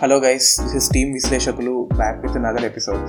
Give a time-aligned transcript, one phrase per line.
[0.00, 3.02] Hello guys this is team విశ్లేషకులు back with another episode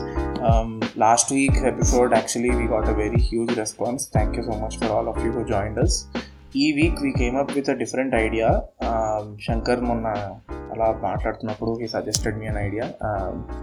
[1.00, 4.92] last week episode actually we got a very huge response thank you so much for
[4.92, 5.98] all of you join joinders
[6.56, 8.50] ఈ week we came up with a different idea
[9.48, 10.08] Shankar మొన్న
[10.74, 12.88] అలా మాట్లాడుతున్నప్పుడు he suggested me an idea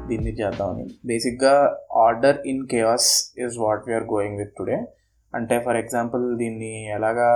[0.08, 4.78] దీన్ని చేద్దామని బేసిక్గా order in chaos is what we're going with today
[5.34, 7.30] అంటే for example దీన్ని ఎలాగా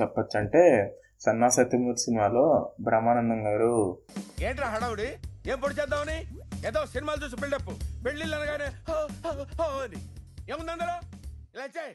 [0.00, 0.38] చెప్పచ్చు
[1.24, 3.98] సన్నా సత్యమూర్తి సినిమాలో బ్రహ్మానందం గారు
[4.42, 5.08] ఏంట్రా హడావుడి?
[5.50, 6.18] ఏం పొడి చేద్దామని?
[6.68, 8.68] ఏదో సినిమాలు చూసి బిల్డప్ పెళ్ళిళ్ళు అనగానే
[9.84, 9.98] అని.
[10.52, 10.96] ఏముంది అందులో?
[11.54, 11.94] ఇలా చేయి.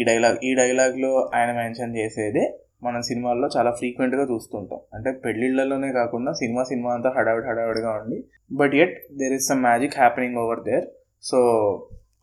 [0.00, 4.80] ఈ డైలాగ్ ఈ డైలాగ్లో ఆయన మెన్షన్ చేసేదే మనం సినిమాల్లో చాలా ఫ్రీక్వెంట్గా చూస్తుంటాం.
[4.94, 8.24] అంటే పెళ్ళిళ్ళలోనే కాకుండా సినిమా సినిమా అంతా హడావిడి హడావిడిగా ఉండి.
[8.52, 10.84] But at there is some magic happening over there
[11.22, 11.38] so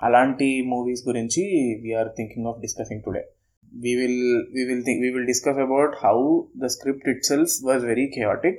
[0.04, 1.44] అలాంటి మూవీస్ గురించి
[1.84, 3.24] we're thinking of discussing today
[3.73, 4.21] we will
[4.57, 6.17] we will think we will discuss about how
[6.63, 8.57] the script itself was very chaotic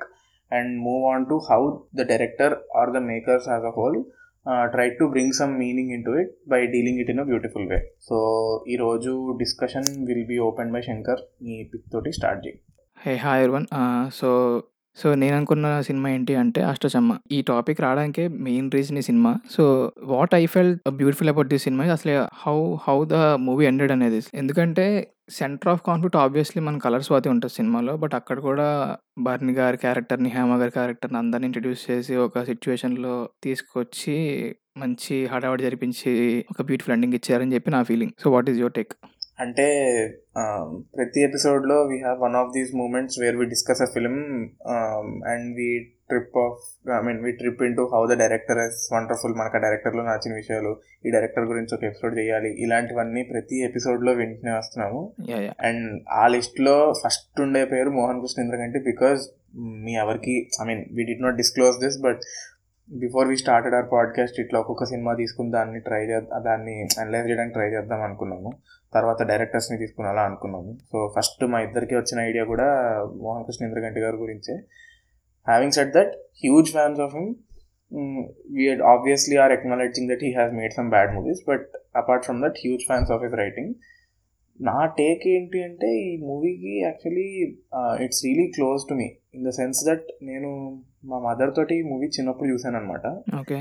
[0.52, 1.62] and move on to how
[1.94, 3.98] the director or the makers as a whole
[4.46, 7.82] uh, tried to bring some meaning into it by dealing it in a beautiful way
[8.08, 8.18] so
[8.74, 9.14] ఈ రోజు
[9.44, 12.58] discussion will be open by Shankar మీ pick తోటి start చేయి
[12.98, 13.68] hey hi everyone
[14.20, 14.30] so
[14.97, 17.13] so నేను అనుకున్న cinema ఏంటి అంటే అష్టచమ్మ.
[17.33, 19.31] ఈ టాపిక్ రావడానికి మెయిన్ రీజన్ ఈ cinema.
[19.51, 22.57] So what I felt beautiful about this cinema అసలు how
[22.89, 23.15] how the
[23.47, 24.21] movie ended అనేది.
[24.35, 24.87] ఎందుకంటే
[25.31, 30.29] సెంటర్ ఆఫ్ కాన్ఫ్లిక్ట్ ఆబ్వియస్లీ మన కలర్ స్వాతి ఉంటుంది సినిమాలో బట్ అక్కడ కూడా బర్ని గారి క్యారెక్టర్ని
[30.29, 34.17] హేమ గారి క్యారెక్టర్ని అందరిని ఇంట్రడ్యూస్ చేసి ఒక సిచ్యువేషన్లో తీసుకొచ్చి
[34.79, 36.13] మంచి హడావడి జరిపించి
[36.51, 38.93] ఒక బ్యూటిఫుల్ ఎండింగ్ ఇచ్చారని చెప్పి నా feeling so what is your take
[39.43, 39.67] అంటే
[40.37, 40.43] ఆ,
[40.95, 44.15] ప్రతి ఎపిసోడ్లో we have one of these moments where we discuss a film
[45.31, 45.67] and we
[46.09, 46.63] trip of
[46.93, 50.73] I mean we trip into how the director is wonderful మనకు ఆ డైరెక్టర్లో నచ్చిన విషయాలు
[51.05, 55.01] ఈ director గురించి ఒక ఎపిసోడ్ చేయాలి ఇలాంటివన్నీ ప్రతి ఎపిసోడ్లో వింటూనే వస్తున్నాము.
[55.61, 59.23] అండ్ ఆ లిస్ట్లో ఫస్ట్ ఉండే పేరు మోహన్ కృష్ణ ఇంద్రకంటి బికాజ్
[59.83, 62.23] మీ ఎవరికి I mean we did not disclose this but
[62.91, 67.53] before we started our podcast ఇట్లా ఒక్కొక్క సినిమా తీసుకుని దాన్ని ట్రై చేద్దాం దాన్ని అనలైజ్ చేయడానికి
[67.53, 68.53] ట్రై చేద్దాం అనుకున్నాము.
[68.95, 70.79] తర్వాత డైరెక్టర్స్ని తీసుకుని అలా అనుకున్నాము.
[70.93, 72.69] సో ఫస్ట్ మా ఇద్దరికి వచ్చిన ఐడియా కూడా
[73.23, 74.57] మోహన్ కృష్ణ ఇంద్రగంటి గారి గురించే.
[75.47, 76.13] Having said that
[76.45, 77.31] huge fans of him
[78.53, 82.59] we obviously are acknowledging that he has made some bad movies but apart from that
[82.65, 83.75] huge fans of his writing
[84.61, 87.29] నా టేక్ ఏంటి అంటే ఈ మూవీకి actually
[88.05, 90.51] it's really close to me in the sense that నేను
[91.05, 93.07] మా mother తోటి movie చిన్నప్పుడు చూశాను అనమాట
[93.41, 93.59] ఓకే.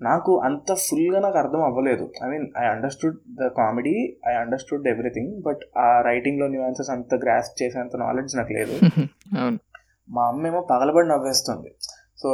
[0.00, 2.12] నాకు అంత ఫుల్గా నాకు అర్థం అవ్వలేదు.
[2.24, 7.62] I mean I understood the comedy I understood everything but ఆ రైటింగ్లో న్యూయాన్సెస్ అంత గ్రాస్ప్
[7.62, 8.74] చేసేంత నాలెడ్జ్ నాకు లేదు.
[10.10, 11.70] మా అమ్మ ఏమో పగలబడి నవ్వేస్తుంది.
[12.18, 12.30] సో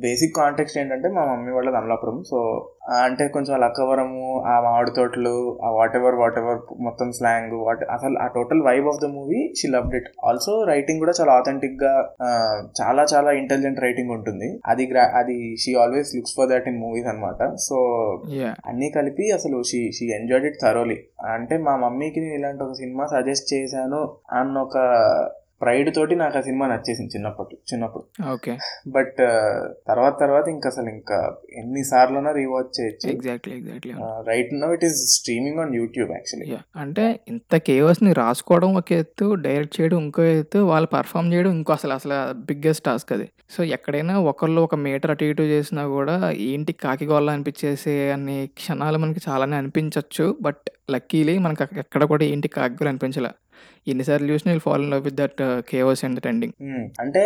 [0.00, 2.38] బేసిక్ కాంటెక్స్ట్ ఏంటంటే మా మమ్మీ వాళ్ళది అమలాపురం సో
[2.98, 8.16] అంటే కొంచెం లక్కవరము ఆ మామిడి తోటలు ఆ వాట్ ఎవర్ వాట్ ఎవర్ మొత్తం స్లాంగ్ వాట్ అసలు
[8.18, 12.28] ఆ total vibe of the movie she loved it also writing కూడా చాలా ఆథెంటిక్గా ఆ,
[12.80, 14.48] చాలా చాలా ఇంటెలిజెంట్ రైటింగ్ ఉంటుంది.
[14.66, 17.78] అది గ్రా అది she always looks for that in movies అనమాట సో
[18.66, 20.98] అన్నీ కలిపి అసలు she she enjoyed it thoroughly
[21.34, 24.00] అంటే మా మమ్మీకి నేను ఇలాంటి ఒక సినిమా సజెస్ట్ చేశాను
[24.36, 24.78] అన్న ఒక
[25.60, 28.04] ప్రైడ్ తోటి నాకు ఆ సినిమా నచ్చేసింది చిన్నప్పుడు చిన్నప్పుడు.
[28.32, 28.54] ఓకే.
[28.88, 29.20] బట్
[29.90, 31.18] తర్వాత తర్వాత ఇంకా అసలు ఇంకా
[31.58, 33.06] ఎన్ని సార్లైనా రీవాచ్ చేయొచ్చు.
[33.14, 33.92] Exactly exactly
[34.28, 39.80] right no it is streaming on YouTube actually అంటే ఇంత కేవస్ని రాసుకోవడం ఒక ఎత్తు డైరెక్ట్
[39.80, 42.18] చేయడం ఇంకో ఎత్తు వాళ్ళు పర్ఫామ్ చేయడం ఇంకో అసలు అసలు
[42.50, 43.28] బిగ్గెస్ట్ టాస్క్ అది.
[43.50, 46.14] సో ఎక్కడైనా ఒకళ్ళు ఒక మీటర్ అటు ఇటు చేసినా కూడా
[46.46, 52.48] ఏంటి కాకి గోళ్ళ అనిపించేసే అనే క్షణాలు మనకి చాలానే అనిపించవచ్చు బట్ లక్కీలీ మనకి ఎక్కడ కూడా ఏంటి
[52.48, 53.30] కాకి గోళ్ళు అనిపించలే.
[53.88, 56.54] ఎన్నిసార్లు చూసినా fall in love with that chaos and that ending
[57.00, 57.22] అంటే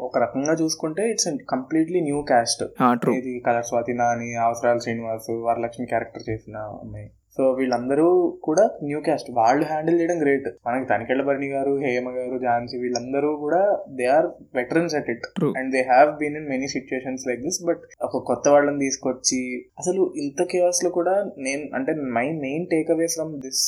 [0.00, 2.62] ఒక రకంగా చూసుకుంటే it's completely new cast
[3.02, 7.08] true ఇది కలర్ స్వాతి నాని అవసరాల శ్రీనివాస్ వరలక్ష్మి క్యారెక్టర్ చేసిన అమ్మాయి.
[7.36, 8.06] సో వీళ్ళందరూ
[8.46, 9.28] కూడా న్యూ క్యాస్ట్.
[9.38, 10.48] వాళ్ళు హ్యాండిల్ చేయడం గ్రేట్.
[10.66, 13.60] మనకి తనికెళ్ళ భరణి గారు హేమ గారు ఝాన్సీ వీళ్ళందరూ కూడా
[13.98, 14.28] they are
[14.58, 15.26] veterans at it.
[15.60, 19.40] And they have been in many situations like this but ఒక కొత్త వాళ్ళని తీసుకొచ్చి
[19.82, 21.14] అసలు ఇంత కేవస్లో కూడా
[21.46, 22.66] నేను అంటే my main
[22.96, 23.64] takeaway from this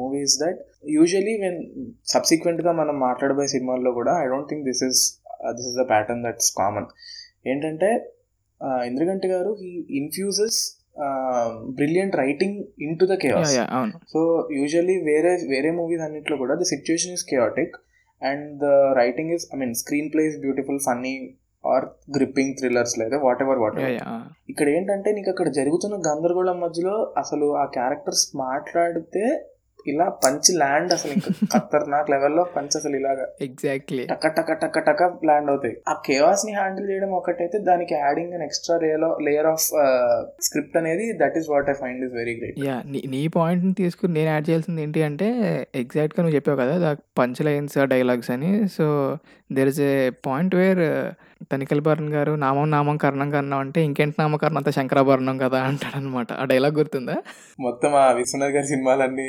[0.00, 0.60] movie is that
[0.96, 1.60] usually when
[2.14, 5.02] సబ్సిక్వెంట్గా మనం మాట్లాడబోయే సినిమాల్లో కూడా I don't think this is
[5.56, 6.88] this is the pattern that's common.
[7.50, 7.88] ఏంటంటే
[8.88, 9.70] ఇంద్రగంటి గారు he
[10.00, 10.58] infuses
[11.76, 12.58] brilliant writing
[12.98, 13.14] into the
[13.70, 13.94] అవును.
[14.08, 14.20] సో
[14.52, 17.74] యూజువల్లీ వేరే వేరే మూవీస్ అన్నిట్లో కూడా the situation is chaotic
[18.22, 19.74] and the writing is I mean
[20.12, 21.14] screenplay is beautiful funny
[21.64, 21.84] or
[22.16, 23.78] gripping thrillers లేదా whatever what
[24.48, 29.24] ఇక్కడ ఏంటంటే నీకు అక్కడ జరుగుతున్న గందరగోళం మధ్యలో అసలు ఆ క్యారెక్టర్స్ మాట్లాడితే
[29.86, 35.02] ఇలా పంచ్ ల్యాండ్ అసలు ఇంకా ఖతర్నాక్ లెవెల్లో పంచ్ అసలు ఇలాగా ఎగ్జాక్ట్లీ టక టక టక టక
[35.28, 35.74] ల్యాండ్ అవుతాయి.
[35.88, 38.76] ఆ కేవాస్ని హ్యాండిల్ చేయడం ఒకటైతే దానికి adding an extra
[39.26, 39.64] layer of
[40.46, 44.14] script అనేది that is what I find is very great yeah నీ నీ పాయింట్ని తీసుకుని
[44.14, 45.28] నేను యాడ్ చేయాల్సింది ఏంటి అంటే
[45.74, 46.90] ఎగ్జాక్ట్గా నువ్వు చెప్పావు కదా
[47.20, 48.52] పంచ్ లైన్స్ డైలాగ్స్ అని.
[48.68, 48.86] So
[49.50, 49.94] there is a
[50.28, 50.82] point where
[51.50, 56.44] Tanikella Bharani గారు నామం నామం కర్ణం కర్ణం అంటే ఇంకేంటి నామకరణం అంతా శంకరాభరణం కదా అంటాడనమాట ఆ
[56.44, 57.16] డైలాగ్ గుర్తుందా?
[57.60, 59.28] మొత్తం ఆ విశ్వనాథ్ గారి సినిమాలన్నీ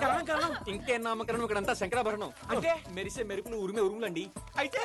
[0.00, 0.72] కరణం కరణం.
[0.74, 1.42] ఇంకేం నామకరణం?
[1.42, 2.30] ఇక్కడంతా శంకరాభరణం.
[2.50, 2.72] అంటే?
[2.94, 4.26] మెరిసే మెరుపులు ఉరిమే ఉరుములండి.
[4.58, 4.78] అయితే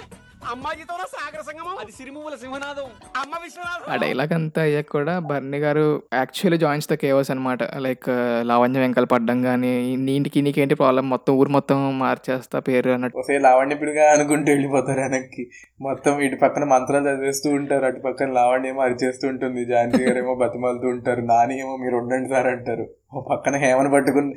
[0.51, 1.77] అమ్మాజీతో సాగర సంగమం?
[1.81, 2.87] అది సిరిమువ్వల సింహనాదం.
[3.21, 3.93] అమ్మ విశ్వనాథం.
[3.93, 8.09] ఆ డైలాగ్ అంతా అయ్యాక కూడా బర్ని గారు యాక్చువల్లీ జాయిన్స్ ద కేవస్ అనమాట లైక్
[8.41, 13.17] లావణ్య వెంకలు పడ్డం కానీ నీటికి నీకేంటి ప్రాబ్లం మొత్తం ఊరు మొత్తం మార్చేస్తా పేరు అన్నట్టు.
[13.17, 15.49] ఒసే లావణ్యపుడిగా అనుకుంటూ వెళ్ళిపోతారు వెనక్కి.
[15.81, 17.85] మొత్తం ఇటు పక్కన మంత్రాలు చదివేస్తూ ఉంటారు.
[17.85, 19.65] అటు పక్కన లావణ్య ఏమో అరిచేస్తూ ఉంటుంది.
[19.65, 21.21] జానకి గారు ఏమో బతిమాలుతూ ఉంటారు.
[21.21, 22.87] నాని ఏమో మీరు ఉండండి సార్ అంటారు.
[23.27, 24.31] పక్కన హేమను పట్టుకుని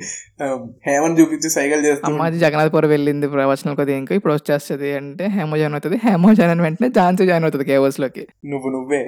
[0.85, 5.75] హేమను చూపించి సైకిల్ చేస్తూ అమ్మాజీ జగన్నాథపురం వెళ్ళింది ప్రవచనం కొద్దిగా ఇంకా ఇప్పుడు వచ్చేస్తుంది అంటే హేమో జాయిన్
[5.75, 5.99] అవుతుంది.
[6.05, 8.23] హేమో జాయిన్ అయిన వెంటనే ఝాన్సీ జాయిన్ అవుతుంది కేవస్లోకి.
[8.51, 9.01] నువ్వు నువ్వే.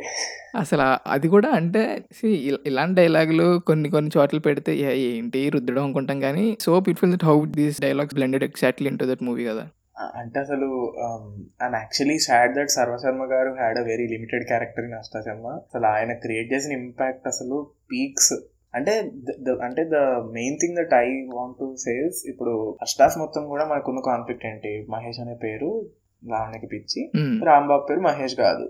[0.55, 1.81] అసలు అది కూడా అంటే
[2.69, 7.37] ఇలాంటి డైలాగులు కొన్ని కొన్ని చోట్ల పెడితే "ఏ, ఏంటి రుద్దడం అనుకుంటాం కానీ so beautiful that how
[7.55, 9.63] these dialogues blended exactly into that movie కదా.
[10.19, 10.67] అంటే అసలు
[11.61, 16.13] and actually sad that Sarvasharma గారు had a very limited character in Ashta Chamma అసలు ఆయన
[16.23, 17.57] క్రియేట్ చేసిన ఇంపాక్ట్ అసలు
[17.91, 18.33] పీక్స్
[18.73, 18.93] అంటే
[19.67, 19.97] అంటే the
[20.35, 21.07] main thing that I
[21.37, 24.71] want to says ఇప్పుడు అష్టాస్ మొత్తం కూడా మనకున్న కాన్ఫ్లిక్ట్ ఏంటి?
[24.93, 25.71] మహేష్ అనే పేరు
[26.23, 27.01] లావణ్యకి పిచ్చి
[27.49, 28.63] రాంబాబు పేరు మహేష్ కాదు.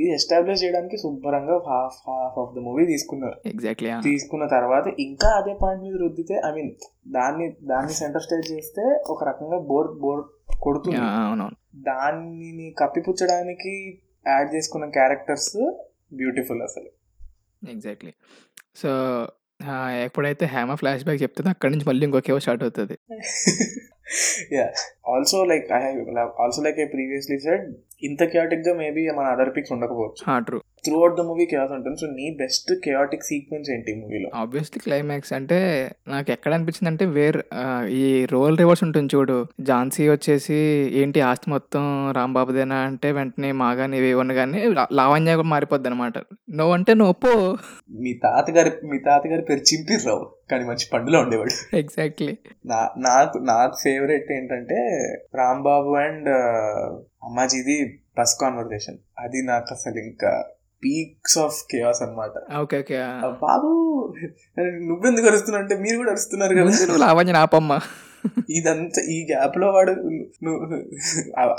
[0.00, 3.36] ఇది ఎస్టాబ్లిష్ చేయడానికి శుభ్రంగా half half of the movie తీసుకున్నారు.
[3.52, 6.70] ఎగ్జాక్ట్లీ తీసుకున్న తర్వాత ఇంకా అదే పాయింట్ మీద రుద్దితే ఐ మీన్
[7.16, 8.84] దాన్ని దాన్ని సెంటర్ స్టేజ్ చేస్తే
[9.14, 10.22] ఒక రకంగా బోర్ బోర్
[10.60, 11.00] కొడుతుంది.
[11.90, 13.74] దానిని కప్పిపుచ్చడానికి
[14.26, 15.52] యాడ్ చేసుకున్న క్యారెక్టర్స్
[16.20, 16.90] బ్యూటిఫుల్ అసలు.
[17.62, 18.12] ఎగ్జాక్ట్లీ
[18.76, 18.90] సో
[20.04, 22.96] ఎప్పుడైతే హేమ ఫ్లాష్ బ్యాక్ చెప్తుందో అక్కడి నుంచి మళ్ళీ ఇంకో కేవ స్టార్ట్ అవుతుంది.
[24.52, 24.66] Yeah
[25.08, 25.80] also like I
[26.42, 27.64] also like I previously said
[28.02, 30.40] ఇంత కెయాటిక్గా మేబీ మన అదర్ పిక్స్ ఉండకపోవచ్చు.
[30.44, 30.60] True
[31.00, 31.96] throughout the movie chaos ఉంటుంది.
[32.02, 35.58] సో నీ బెస్ట్ కెయాటిక్ సీక్వెన్స్ ఏంటి మూవీలో ఆబ్వియస్లీ క్లైమాక్స్ అంటే
[36.08, 37.38] నాకు ఎక్కడ అనిపించింది అంటే వేర్
[38.00, 39.36] ఈ రోల్ రివర్స్ ఉంటుంది చూడు.
[39.60, 40.58] ఝాన్సీ వచ్చేసి
[41.02, 44.60] ఏంటి ఆస్తి మొత్తం రాంబాబుదేనా అంటే వెంటనే మాగా నీవి కానీ
[44.92, 46.18] లావణ్య కూడా మారిపోద్ది అనమాట
[46.50, 47.34] నువ్వు అంటే నువ్వు ఒప్పో
[48.02, 51.54] మీ తాతగారి మీ తాతగారి పేరు చింపిర్రావు కానీ మంచి పండులో ఉండేవాడు.
[51.76, 52.34] ఎగ్జాక్ట్లీ
[52.66, 54.78] నా నాకు నాకు ఫేవరెట్ ఏంటంటే
[55.34, 56.28] రాంబాబు అండ్
[57.28, 57.76] అమ్మాజీది
[58.18, 60.32] బస్ కాన్వర్సేషన్ అది నాకు అసలు ఇంకా
[60.84, 62.34] పీక్స్ ఆఫ్ కేయాస్ అన్నమాట.
[62.62, 62.96] ఓకే ఓకే
[63.44, 63.70] బాబు
[64.90, 66.70] నువ్వెందుకు అరుస్తున్నావు అంటే మీరు కూడా అరుస్తున్నారు కదా.
[66.88, 67.72] నువ్వు లావణ్య నాపమ్మ
[68.56, 69.92] ఇదంతా ఈ గ్యాప్లో వాడు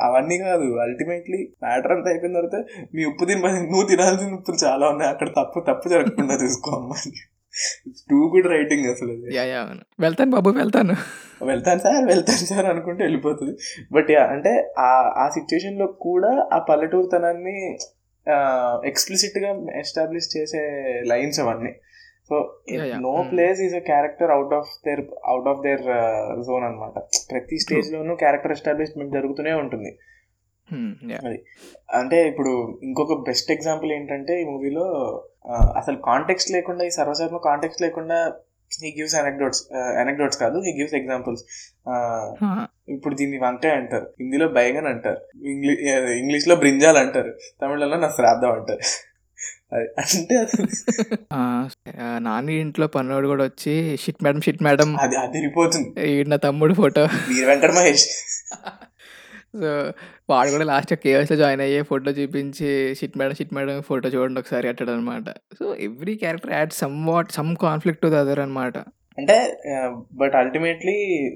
[0.05, 0.67] అవన్నీ కాదు.
[0.83, 2.57] అల్టిమేట్లీ మ్యాటర్ అంతా అయిపోయిన తర్వాత
[2.95, 3.41] మీ ఉప్పు తిని
[3.71, 5.09] నువ్వు తినాల్సిన ఉప్పులు చాలా ఉన్నాయి.
[5.13, 6.97] అక్కడ తప్పు తప్పు జరగకుండా చూసుకో అమ్మా.
[8.09, 9.15] టూ గుడ్ రైటింగ్ అసలు
[10.05, 10.95] వెళ్తాను బాబు వెళ్తాను.
[11.49, 13.53] వెళ్తాను సార్ వెళ్తాను సార్ అనుకుంటే వెళ్ళిపోతుంది.
[13.95, 14.53] బట్ అంటే
[14.85, 14.89] ఆ
[15.23, 17.57] ఆ సిచ్యుయేషన్లో కూడా ఆ పల్లెటూరుతనాన్ని
[18.87, 19.49] ఎక్స్ప్లిసిట్గా
[19.79, 20.61] ఎస్టాబ్లిష్ చేసే
[21.05, 21.73] లైన్స్ అవన్నీ
[22.29, 22.35] so.
[23.01, 23.13] No.
[23.31, 25.83] Place is a character out of their out of their
[26.43, 26.97] zone అన్నమాట
[27.29, 29.91] ప్రతి స్టేజ్ లోనూ క్యారెక్టర్ ఎస్టాబ్లిష్మెంట్ జరుగుతూనే ఉంటుంది
[30.67, 31.23] Hmm, yeah.
[31.93, 32.51] అంటే ఇప్పుడు
[32.83, 34.85] ఇంకొక బెస్ట్ ఎగ్జాంపుల్ ఏంటంటే ఈ మూవీలో
[35.75, 38.17] అసలు కాంటెక్స్ట్ లేకుండా ఈ సర్వసర్మ కాంటెక్స్ట్ లేకుండా
[38.83, 41.43] హీ గివ్స్ అనెక్డోట్స్ అనెక్డోట్స్ కాదు హీ గివ్స్ ఎగ్జాంపుల్స్
[42.89, 45.73] ఇప్పుడు దీన్ని వంకాయ అంటారు హిందీలో బైగన్ అంటారు ఇంగ్లీ
[46.19, 48.79] ఇంగ్లీష్లో బ్రింజాల్ అంటారు తమిళంలో నా శ్రాద్ధం అంటారు.
[49.73, 50.45] అంటే
[52.17, 54.97] నాని ఇంట్లో పన్నోడు కూడా వచ్చి షిట్ మేడం షిట్ మేడం.
[54.99, 56.23] అది అదిరిపోతుంది.
[56.23, 57.03] నా తమ్ముడు ఫోటో.
[57.03, 58.07] వీర వెంకట మహేష్.
[59.61, 59.93] సో
[60.29, 64.67] వాడు కూడా లాస్ట్ కేఎస్లో జాయిన్ అయ్యే ఫోటో చూపించి shit madam shit madam photo చూడండి ఒకసారి
[64.67, 68.77] అట్టాడు అనమాట so every character add some what some conflict to the other అనమాట.
[69.17, 69.35] అంటే
[70.13, 70.95] but ultimately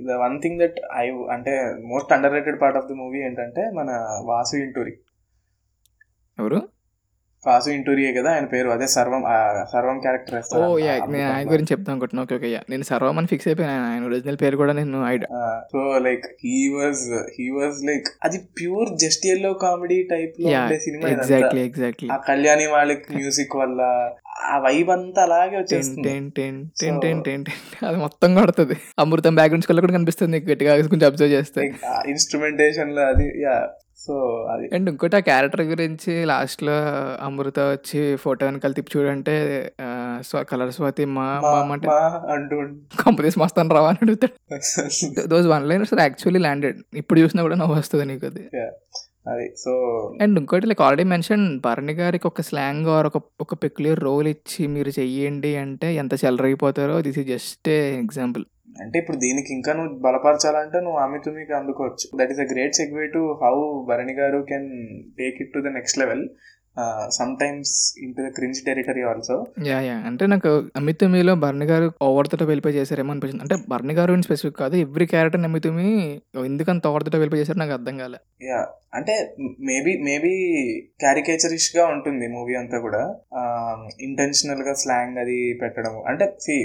[0.09, 1.53] the one thing that I అంటే
[1.85, 3.89] most underrated part of the movie ఏంటంటే మన
[4.25, 4.93] వాసు ఇంటూరి.
[6.39, 6.61] ఎవరు?
[7.45, 9.23] వాసు ఇంటూరియే కదా ఆయన పేరు అదే సర్వం
[9.71, 12.23] సర్వం క్యారెక్టర్ ఓ యా నేను ఆయన గురించి చెప్తాను అనుకుంటున్నా.
[12.23, 13.85] ఓకే ఓకే నేను సర్వం అని ఫిక్స్ అయిపోయాను.
[13.85, 15.03] ఆయన ఒరిజినల్ పేరు కూడా నేను
[15.71, 17.03] so like he was
[17.39, 22.65] he was like అది ప్యూర్ జస్ట్ ఎల్లో కామెడీ టైప్లో ఉండే సినిమా ఎగ్జాక్ట్లీ ఎగ్జాక్ట్లీ ఆ కళ్యాణి
[22.65, 24.11] వాళ్ళకి మ్యూజిక్ వల్ల
[24.45, 26.09] ఆ వైబ్ అంతా అలాగే వచ్చేస్తుంది.
[27.85, 28.77] అది మొత్తం కొడుతుంది.
[28.99, 30.39] అమృతం బ్యాక్గ్రౌండ్ స్కూల్ కూడా కనిపిస్తుంది.
[30.39, 31.61] గట్టిగా కొంచెం అబ్జర్వ్ చేస్తే.
[32.07, 33.69] ఇన్స్ట్రుమెంటేషన్లో అది యా.
[34.07, 34.15] సో
[34.51, 34.65] అది.
[34.75, 36.75] అండ్ ఇంకోటి ఆ క్యారెక్టర్ గురించి లాస్ట్లో
[37.25, 39.35] అమృత వచ్చి ఫోటో వెనకాల తిప్పి చూడంటే
[40.49, 41.97] కలర్ స్వాతి అంటే మా
[42.33, 42.57] అంటూ
[43.03, 44.35] కంపెనీస్ మస్తాను రావా అని అడుగుతాడు.
[45.27, 48.43] Those one liners actually landed ఇప్పుడు చూసినా కూడా నవ్వు వస్తుంది నీకు అది.
[49.27, 49.71] అది సో
[50.21, 54.67] అండ్ ఇంకోటి లైక్ ఆల్రెడీ మెన్షన్ భరణి గారికి ఒక స్లాంగ్ ఆర్ ఒక ఒక పెక్యులర్ రోల్ ఇచ్చి
[54.67, 58.45] మీరు చెయ్యండి అంటే ఎంత చెలరైపోతారో దిస్ ఇస్ జస్ట్ ఎగ్జాంపుల్
[58.83, 62.05] అంటే ఇప్పుడు దీనికి ఇంకా నువ్వు బలపరచాలంటే నువ్వు అమితుమికి అందుకోవచ్చు.
[62.19, 63.55] That is a great segue to how
[63.89, 64.69] Bharani గారు can
[65.21, 66.23] take it to the next level
[67.41, 67.71] sometimes
[68.05, 69.35] into the cringe territory also
[69.67, 73.43] yeah yeah అంటే నాకు అమితుమిలో భరణి గారు ఓవర్తో వెళ్ళిపోయి చేశారేమో అనిపించింది.
[73.45, 75.87] అంటే భరణి గారు అని స్పెసిఫిక్ కాదు ఎవ్రీ క్యారెక్టర్ అమితుమి
[76.49, 78.19] ఎందుకంత ఓవర్తో వెళ్ళిపోయి చేశారు నాకు అర్థం కాలే.
[78.49, 78.59] యా
[78.97, 79.15] అంటే
[79.69, 80.33] మేబీ మేబీ
[81.03, 83.01] క్యారికేచరిష్గా ఉంటుంది మూవీ అంతా కూడా.
[84.07, 86.57] ఇంటెన్షనల్గా స్లాంగ్ అది పెట్టడం అంటే సి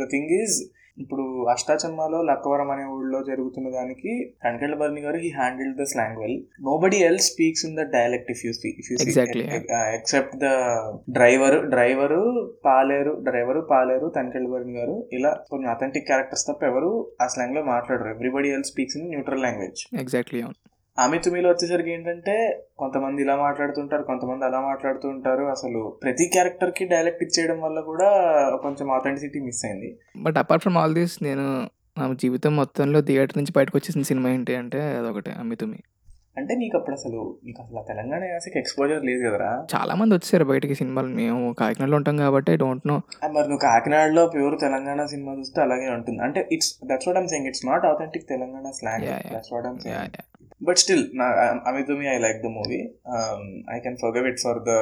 [0.00, 0.56] ద థింగ్ ఈజ్
[0.98, 6.36] ఇప్పుడు అష్టాచమ్మాలో లక్కవరం అనే ఊళ్ళో జరుగుతున్న దానికి కనకెళ్ళ బర్ని గారు he handle the slang well
[6.78, 8.96] nobody else speaks in the dialect if you if you
[9.94, 10.50] except the
[11.10, 12.22] driver driver
[12.64, 18.10] Paleru driver పాలేరు తనకెళ్ళ బర్ని గారు ఇలా కొన్ని అథెంటిక్ క్యారెక్టర్స్ తప్ప ఎవరు ఆ స్లాంగ్లో మాట్లాడరు.
[18.10, 20.60] Everybody else speaks in neutral language exactly అవును
[20.98, 22.34] ఆమె తుమిలో వచ్చేసరికి ఏంటంటే
[22.78, 28.08] కొంతమంది ఇలా మాట్లాడుతుంటారు కొంతమంది అలా మాట్లాడుతూ ఉంటారు అసలు ప్రతి క్యారెక్టర్కి డైలెక్ట్ ఇచ్చేయడం వల్ల కూడా
[28.56, 29.90] కొంచెం ఆథెంటిసిటీ మిస్ అయింది.
[30.16, 31.46] But apart from all this నేను
[31.98, 35.78] నా జీవితం మొత్తంలో థియేటర్ నుంచి బయటకు వచ్చేసిన సినిమా ఏంటి అంటే అదొకటి అమితుమి
[36.36, 39.66] అంటే నీకు అప్పుడు అసలు నీకు అసలు తెలంగాణ యాసకి ఎక్స్పోజర్ లేదు కదరా?
[39.74, 41.06] చాలా మంది వచ్చారు బయటికి సినిమాలు.
[41.06, 42.96] మేము కాకినాడలో ఉంటాం కాబట్టి ఐ డోంట్ నో
[43.28, 46.22] మరి నువ్వు కాకినాడలో ప్యూర్ తెలంగాణ సినిమా చూస్తే అలాగే ఉంటుంది.
[46.22, 49.34] అంటే it's that's what I'm saying it's not authentic Telangana slang.
[49.34, 50.16] That's what I'm saying
[50.62, 51.24] but still నా
[51.66, 52.80] Ami Thumi I like the movie
[53.74, 54.74] I can forgive it for the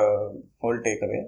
[0.64, 1.20] whole takeaway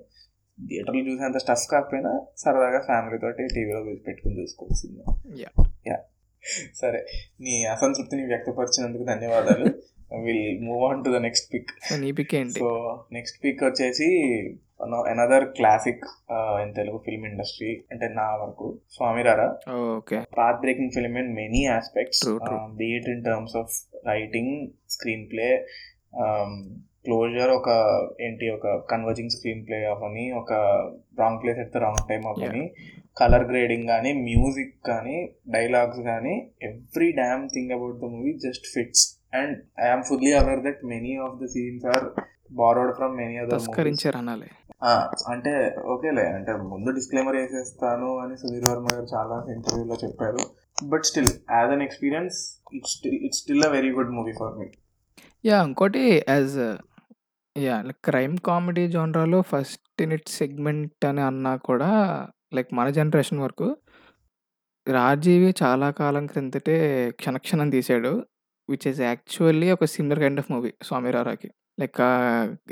[0.68, 5.04] థియేటర్లో చూసేంత స్టఫ్ కాకపోయినా సరదాగా family తోటి టీవీలో పెట్టుకుని చూసుకోవచ్చు సినిమా.
[5.36, 5.68] Yeah.
[5.88, 5.98] యా
[6.80, 6.98] సరే.
[7.40, 9.66] నీ అసంతృప్తిని వ్యక్తపరిచినందుకు ధన్యవాదాలు.
[10.24, 12.60] Will move on to the next pick నీ పిక్ ఏంటి?
[12.60, 12.70] సో
[13.12, 14.08] నెక్స్ట్ పిక్ వచ్చేసి
[15.10, 16.04] another classic
[16.62, 18.66] in Telugu film industry అంటే నా వరకు
[18.96, 19.48] Swamy Ra Ra
[19.98, 20.18] okay
[21.34, 22.18] many aspects.
[22.20, 22.58] True, true.
[22.58, 23.68] um, be it in terms of
[24.04, 24.50] writing
[24.88, 25.52] screenplay
[26.24, 26.52] um,
[27.04, 27.70] closure ఒక
[28.20, 30.52] ఏంటి ఒక converging screenplay అవని ఒక
[31.18, 32.62] wrong place at the wrong time Avani
[33.16, 35.16] colour grading కానీ music కానీ
[35.48, 39.04] dialogues కానీ every damn thing about the movie just fits
[39.34, 42.06] and I'm fully aware that many of the scenes are
[42.52, 44.50] borrowed from many other అనాలి
[45.32, 45.52] అంటే
[45.92, 50.42] ఓకేలే అంటే ముందు disclaimer వేసేస్తాను అని సుధీర్ వర్మ గారు చాలా ఇంటర్వ్యూలో చెప్పారు.
[50.84, 52.38] But still as an experience
[52.72, 54.66] it's still it's still a very good movie for me
[55.44, 56.56] yeah ఇంకోటి as
[57.56, 61.90] yeah like crime comedy జోనరాలో first in segment అని అన్నా కూడా
[62.54, 63.68] లైక్ మన జనరేషన్ వరకు
[64.86, 66.76] రాజీవి చాలా కాలం క్రిందటే
[67.10, 68.12] క్షణక్షణం తీశాడు.
[68.68, 71.48] విచ్ ఇస్ యాక్చువల్లీ ఒక సిమిలర్ కైండ్ ఆఫ్ మూవీ స్వామిరారాకి
[71.80, 72.00] లైక్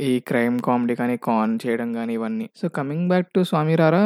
[0.01, 2.51] ఈ క్రైమ్ కామెడీ కానీ కాన్ చేయడం కానీ ఇవన్నీ.
[2.61, 4.03] So coming back to Swamy Ra Ra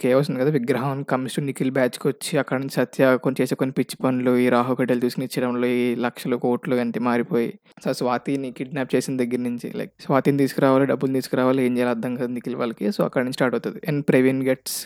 [0.00, 3.72] chaos ఉంది కదా విగ్రహం కమ్స్ టు నిఖిల్ బ్యాచ్కి వచ్చి అక్కడ నుంచి సత్య కొన్ని చేసే కొన్ని
[3.72, 7.50] పిచ్చి పనులు ఈ రాహు గడ్డలు తీసుకుని ఇచ్చడంలో ఈ లక్షలు కోట్లు అంతే మారిపోయి
[7.84, 12.32] సో స్వాతిని కిడ్నాప్ చేసిన దగ్గర నుంచి లైక్ స్వాతిని తీసుకురావాలి డబ్బులు తీసుకురావాలి ఏం చేయాలి అర్థం కాదు
[12.32, 12.92] నిఖిల్ వాళ్ళకి.
[12.92, 13.80] సో అక్కడ నుంచి స్టార్ట్ అవుతుంది.
[13.88, 14.78] అండ్ ప్రవీణ్ గెట్స్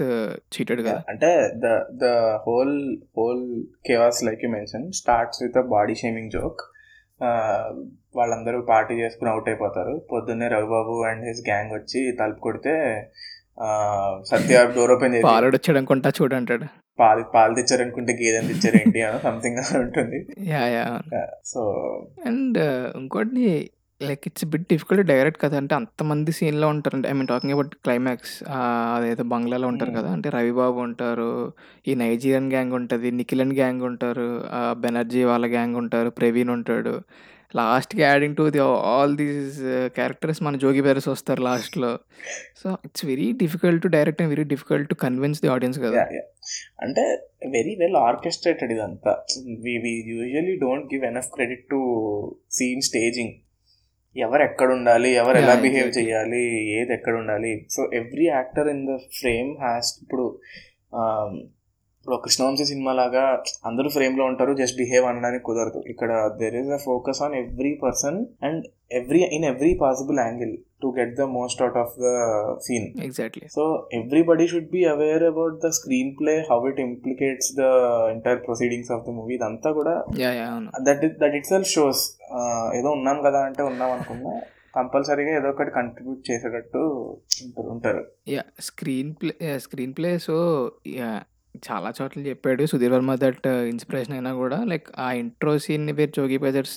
[0.55, 1.03] చీటెడ్ కదా.
[1.09, 1.31] అంటే
[1.65, 1.69] the
[2.03, 2.05] the
[2.47, 2.77] whole
[3.19, 3.45] whole
[3.87, 6.63] chaos like you mention starts with a body shaming joke
[8.17, 9.95] వాళ్ళందరూ పార్టీ చేసుకుని అవుట్ అయిపోతారు.
[10.13, 12.75] పొద్దున్నే రవిబాబు అండ్ హిస్ గ్యాంగ్ వచ్చి తలుపు కొడితే
[13.59, 13.67] ఆ,
[14.25, 16.67] సత్య డోర్ ఓపెన్ చేసి వచ్చాడు అనుకుంటా చూడంటాడు.
[16.99, 20.19] పాలు పాలు తెచ్చారనుకుంటే గేదెని తెచ్చారు ఏంటి అని సంథింగ్ ఉంటుంది
[21.45, 21.61] సో
[22.27, 22.59] అండ్
[22.97, 23.45] ఇంకోటి
[24.03, 25.57] like it's bit difficult direct కదా.
[25.57, 28.45] అంటే అంతమంది సీన్లో ఉంటారు I mean talking about climax
[28.97, 30.01] అదేదో బంగ్లాలో ఉంటారు Hmm.
[30.01, 30.13] కదా.
[30.13, 31.53] అంటే రవిబాబు ఉంటారు
[31.89, 37.03] ఈ నైజీరియన్ గ్యాంగ్ ఉంటుంది నిఖిలన్ గ్యాంగ్ ఉంటారు బెనర్జీ వాళ్ళ గ్యాంగ్ ఉంటారు ప్రవీణ్ ఉంటాడు.
[37.57, 39.59] లాస్ట్కి adding to the all these
[39.95, 41.99] characters మన జోగి బెరస్ వస్తారు లాస్ట్లో
[42.63, 45.91] so it's very difficult to direct and very difficult to convince the audience కదా.
[45.91, 46.29] Yeah, yeah.
[46.83, 47.03] అంటే
[47.47, 49.13] వెరీ వెల్ ఆర్కెస్ట్రేటెడ్ ఇదంతా.
[49.63, 51.81] We usually don't give enough credit to
[52.51, 53.33] scene staging
[54.17, 55.91] ఎవరు ఎక్కడ ఉండాలి ఎవరు ఎలా బిహేవ్.
[55.99, 56.43] చేయాలి?
[56.79, 60.27] ఏది ఎక్కడ ఉండాలి so every actor in the frame has ఇప్పుడు
[61.01, 61.33] um,
[61.99, 63.25] ఇప్పుడు కృష్ణవంశీ సినిమా లాగా
[63.69, 65.81] అందరూ frame లో ఉంటారు జస్ట్ బిహేవ్ అనడానికి కుదరదు.
[65.93, 68.65] ఇక్కడ there is a focus on every person and
[69.01, 72.11] every in every possible angle to get the most out of the
[72.67, 77.71] scene exactly So everybody should be aware about the screenplay, how it implicates the
[78.15, 79.37] entire proceedings of the movie.
[79.39, 79.95] ఇదంతా కూడా
[80.89, 82.03] that that itself shows
[82.79, 84.33] ఏదో ఉన్నాం కదా అంటే ఉన్నాం అనుకున్నా
[84.75, 86.83] కంపల్సరీగా ఏదో ఒకటి కంట్రిబ్యూట్ చేసేటట్టు
[87.75, 88.03] ఉంటారు
[88.35, 90.37] yeah screenplay screenplay so
[91.65, 94.59] చాలా చోట్ల చెప్పాడు సుధీర్ వర్మ దట్ ఇన్స్పిరేషన్ అయినా కూడా.
[94.65, 96.77] లైక్ ఆ ఇంట్రో సీన్ని పేరు జోగి బ్రదర్స్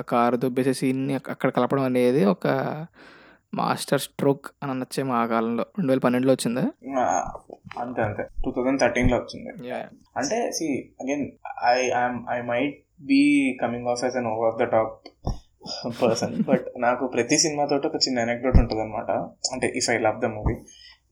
[0.00, 2.46] ఆ కారు దొబ్బేసే సీన్ని అక్కడ కలపడం అనేది ఒక
[3.56, 5.64] మాస్టర్ స్ట్రోక్ అని అనొచ్చేమో ఆ కాలంలో.
[5.78, 6.64] రెండు వేల పన్నెండులో వచ్చిందా?
[7.80, 8.22] అంతే అంతే.
[8.44, 9.50] టూ థౌజండ్ థర్టీన్లో వచ్చింది.
[10.16, 10.66] అంటే see
[11.02, 11.24] again
[11.64, 13.22] I I'm I might be
[13.62, 14.94] coming off as an over the top
[16.02, 19.10] person but నాకు ప్రతి సినిమాతో ఒక చిన్న అనెక్డోట్ ఉంటుంది అనమాట
[19.54, 20.56] అంటే if I love the movie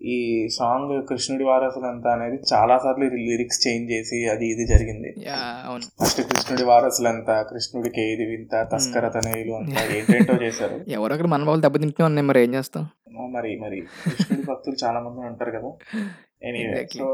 [0.06, 5.14] ఈ సాంగ్ కృష్ణుడి వారసులంతా అనేది చాలా సార్లు లిరిక్స్ చేంజ్ చేసి అది ఇది జరిగింది.
[6.02, 10.84] ఫస్ట్ కృష్ణుడి వారసులంతా కృష్ణుడికి ఏది వింత తస్కర తనయులు అంతా ఏంటేంటో చేశారు.
[10.88, 12.88] ఎవరో ఒకరు మన వాళ్ళు దెబ్బతింటూనే ఉన్నాయి మరి ఏం చేస్తాం?
[13.30, 13.80] మరి మరి.
[13.80, 15.72] కృష్ణుడి భక్తులు చాలా మంది ఉంటారు కదా.
[16.42, 16.86] ఎనీవే.
[16.86, 17.08] సో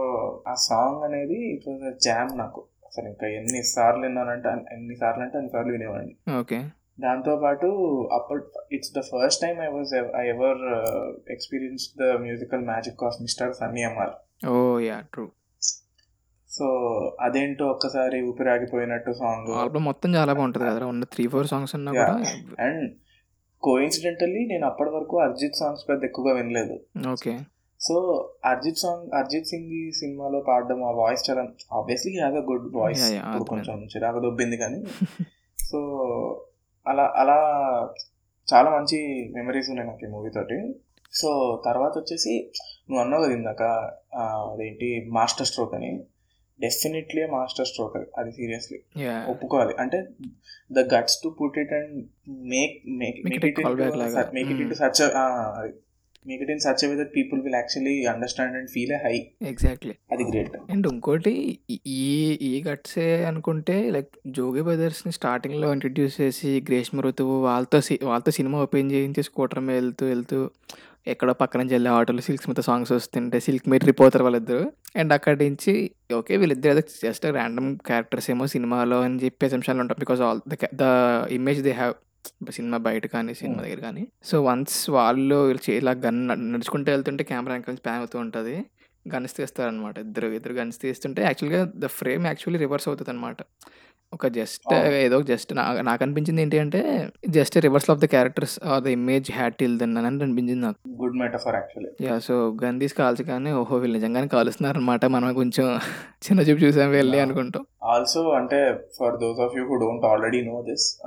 [0.49, 2.65] ఆ సాంగ్ అనేది ఇట్ వాజ్ జామ్ నాకు.
[2.87, 6.39] అసలు ఇంకా ఎన్ని సార్లు విన్నానంటే ఎన్ని సార్లు అంటే అన్ని సార్లు వినేవాడిని.
[6.39, 6.65] ఓకే.
[7.01, 7.67] దాంతో పాటు
[8.13, 10.63] అప్పటి it's the first time I was I ever
[11.31, 14.15] experience the musical magic of mister Sunny M R
[14.49, 15.27] oh yeah true.
[16.51, 16.67] So
[17.21, 22.17] అదేంటో ఒక్కసారి ఊపిరాగిపోయినట్టు సాంగ్ ఆల్బమ్ మొత్తం చాలా బాగుంటుంది కదా ఉన్న త్రీ ఫోర్ సాంగ్స్ ఉన్నా కూడా.
[22.59, 22.93] అండ్
[23.63, 26.77] కోఇన్సిడెంటల్లీ నేను అప్పటి వరకు అరిజిత్ సాంగ్స్ పెద్ద ఎక్కువగా వినలేదు.
[27.13, 27.39] Okay.
[27.81, 27.95] So
[28.45, 31.43] Arijit song Arijit Singh ఈ సినిమాలో పాడడం ఆ వాయిస్ చాలా
[31.73, 33.05] obviously have a good voice.
[33.49, 34.81] కొంచెం చిరాకు దొబ్బింది కానీ.
[35.71, 35.79] సో
[36.87, 37.37] అలా అలా
[38.55, 40.75] చాలా మంచి మెమరీస్ ఉన్నాయి నాకు ఈ మూవీ తోటి.
[41.13, 42.51] సో తర్వాత వచ్చేసి
[42.91, 43.63] నువ్వు అన్నావు కదా ఇందాక
[44.15, 46.05] అదేంటి మాస్టర్ స్ట్రోక్ అని.
[46.61, 48.07] డెఫినెట్లీ మాస్టర్ స్ట్రోక్ అది.
[48.19, 48.79] అది సీరియస్లీ
[49.29, 49.75] ఒప్పుకోవాలి.
[49.75, 50.07] అంటే
[50.73, 53.61] the guts to put it and make make make it
[53.97, 54.31] లాగా.
[54.35, 55.03] Make it such
[56.27, 59.15] make it in such way that people will actually understand and feel high
[59.51, 61.35] exactly అది great and ఇంకోటి
[61.95, 68.59] ఈ- ఈ గట్సే అనుకుంటే లైక్ జోగి బ్రదర్స్ని స్టార్టింగ్లో ఇంట్రడ్యూస్ చేసి గ్రేష్మ ఋతువు వాళ్ళతో వాళ్ళతో సినిమా
[68.63, 70.41] ఓపెన్ చేయించి స్కూటర్ మీద వెళ్తూ వెళ్తూ
[71.07, 74.65] ఎక్కడో పక్కన నుంచి వెళ్ళే ఆటోలో సిల్క్ స్మిత్ సాంగ్స్ వస్తుంటే సిల్క్ మీద రిపోతారు వాళ్ళిద్దరు.
[74.97, 75.73] అండ్ అక్కడి నుంచి
[76.15, 80.41] ఓకే వీళ్ళిద్దరు ఏదో జస్ట్ ర్యాండమ్ క్యారెక్టర్స్ ఏమో సినిమాలో అని చెప్పేసి అంశాలు ఉంటాం because all
[80.77, 80.87] the
[81.33, 81.95] image they have
[82.51, 84.07] cinema బయట కానీ సినిమా దగ్గర కానీ.
[84.23, 88.65] సో వన్స్ వాళ్ళు చే- ఇలా గన్ నడుచుకుంటూ వెళ్తుంటే కెమెరా వెనకాల నుంచి ప్యాన్ అవుతూ ఉంటుంది.
[89.15, 93.37] గన్స్ తీస్తారనమాట ఇద్దరు ఇద్దరు గన్స్ తీస్తుంటే యాక్చువల్గా ద ఫ్రేమ్ యాక్చువల్లీ రివర్స్ అవుతుంది అనమాట
[94.13, 94.89] ఒక జస్ట్ అవును.
[94.89, 99.55] ఏదో జస్ట్ నాకు అనిపించింది ఏంటి అంటే just reverse of the characters or the image had
[99.55, 100.89] till then అని అనిపించింది నాకు.
[101.03, 102.07] Good metaphor actually.
[102.07, 105.79] Yeah so gun తీసి కాల్చి కానీ ఓహో వీళ్ళు నిజంగానే కాలుస్తున్నారు అనమాట మనం కొంచెం
[106.17, 107.21] చిన్న చూపు చూసాం వెళ్ళి.
[107.21, 107.67] అనుకుంటాం.
[107.85, 111.01] ఆల్సో అంటే for those of you who don't already know this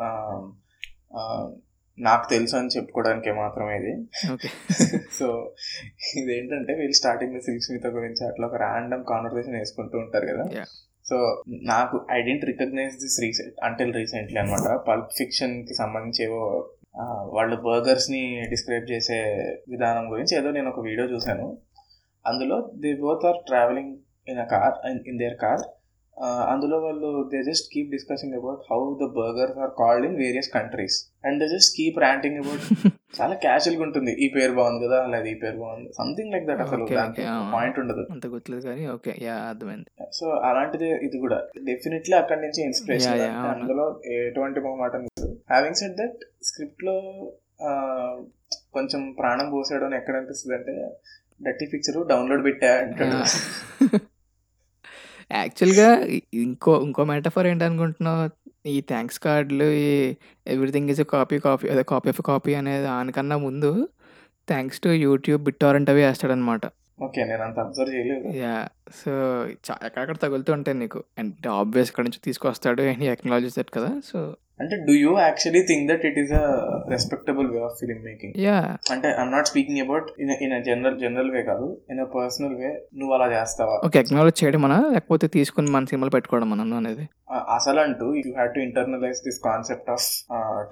[1.97, 3.91] నాకు తెలుసు అని చెప్పుకోవడానికి మాత్రమే ఇది.
[5.17, 5.27] సో
[6.19, 10.45] ఇదేంటంటే వీళ్ళు స్టార్టింగ్లో సిల్క్ స్మిత గురించి అట్లా ఒక ర్యాండమ్ కాన్వర్సేషన్ వేసుకుంటూ ఉంటారు కదా.
[11.05, 11.17] సో
[11.71, 16.43] నాకు I didn't recognise this recent until recently అనమాట పల్ప్ ఫిక్షన్కి సంబంధించి ఏవో
[17.35, 18.23] వాళ్ళు బర్గర్స్ని
[18.53, 19.19] డిస్క్రైబ్ చేసే
[19.69, 21.47] విధానం గురించి ఏదో నేను ఒక వీడియో చూశాను.
[22.25, 23.93] అందులో they both are travelling
[24.27, 24.75] in a car
[25.11, 25.63] in their car
[26.21, 31.11] అందులో వాళ్ళు they just keep discussing about how the burgers are called in various countries
[31.25, 34.11] and they just keep ranting about చాలా క్యాజువల్గా ఉంటుంది.
[34.11, 35.93] ఈ పేరు బాగుంది కదా లేదా ఈ పేరు బాగుంది.
[35.93, 36.85] సంథింగ్ లైక్ దట్ అసలు.
[37.53, 38.07] పాయింట్ ఉండదు.
[38.11, 40.05] అంత గుర్తులేదు కానీ ఓకే యా అర్థమైంది.
[40.13, 41.43] సో అలాంటిదే ఇది కూడా.
[41.63, 43.21] డెఫినెట్లీ అక్కడి నుంచి ఇన్స్పిరేషన్.
[43.21, 46.95] అందులో ఎటువంటి మాట హ్యావింగ్ సెడ్ దట్ స్క్రిప్ట్లో
[48.73, 50.89] కొంచెం ప్రాణం పోసాడు అని ఎక్కడ అనిపిస్తుంది అంటే
[51.41, 53.19] డట్టి పిక్చర్ డౌన్లోడ్ పెట్టా అంటాడు.
[55.33, 55.87] యాక్చువల్గా
[56.33, 58.23] ఇంకో ఇంకో మెటఫర్ ఏంటనుకుంటున్నావు?
[58.67, 60.15] ఈ థ్యాంక్స్ కార్డులు ఈ
[60.47, 63.71] ఎవ్రీథింగ్ ఈజ్ కాపీ కాపీ అదే కాపీ ఆఫ్ కాపీ అనేది దానికన్నా ముందు
[64.47, 66.65] థ్యాంక్స్ టు యూట్యూబ్ బిట్టారెంట్ అవి వేస్తాడనమాట.
[67.03, 68.37] ఓకే నేను అంత అబ్జర్వ్ చేయలేదు.
[68.37, 68.55] యా
[69.03, 69.11] సో
[69.65, 71.03] చా ఎక్కడెక్కడ తగులుతూ ఉంటాయి నీకు.
[71.17, 74.19] అండ్ ఆబ్వియస్ ఇక్కడ నుంచి తీసుకొస్తాడు అండ్ ఎక్నాలజీస్ దట్ కదా సో
[74.63, 76.43] అంటే do you actually think that it is a
[76.93, 78.57] respectable way of film making yeah
[78.95, 81.67] అంటే I'm not speaking about in in general general way కాదు.
[81.91, 83.75] ఇన్ అ పర్సనల్ వే నువ్వు అలా చేస్తావా?
[83.87, 87.05] ఓకే ఎక్నాలజ్ చేయడం మన లేకపోతే తీసుకుని మన సినిమాలు పెట్టుకోవడం మనం అనేది?
[87.57, 90.05] అసలు అంటూ you had to internalise this concept of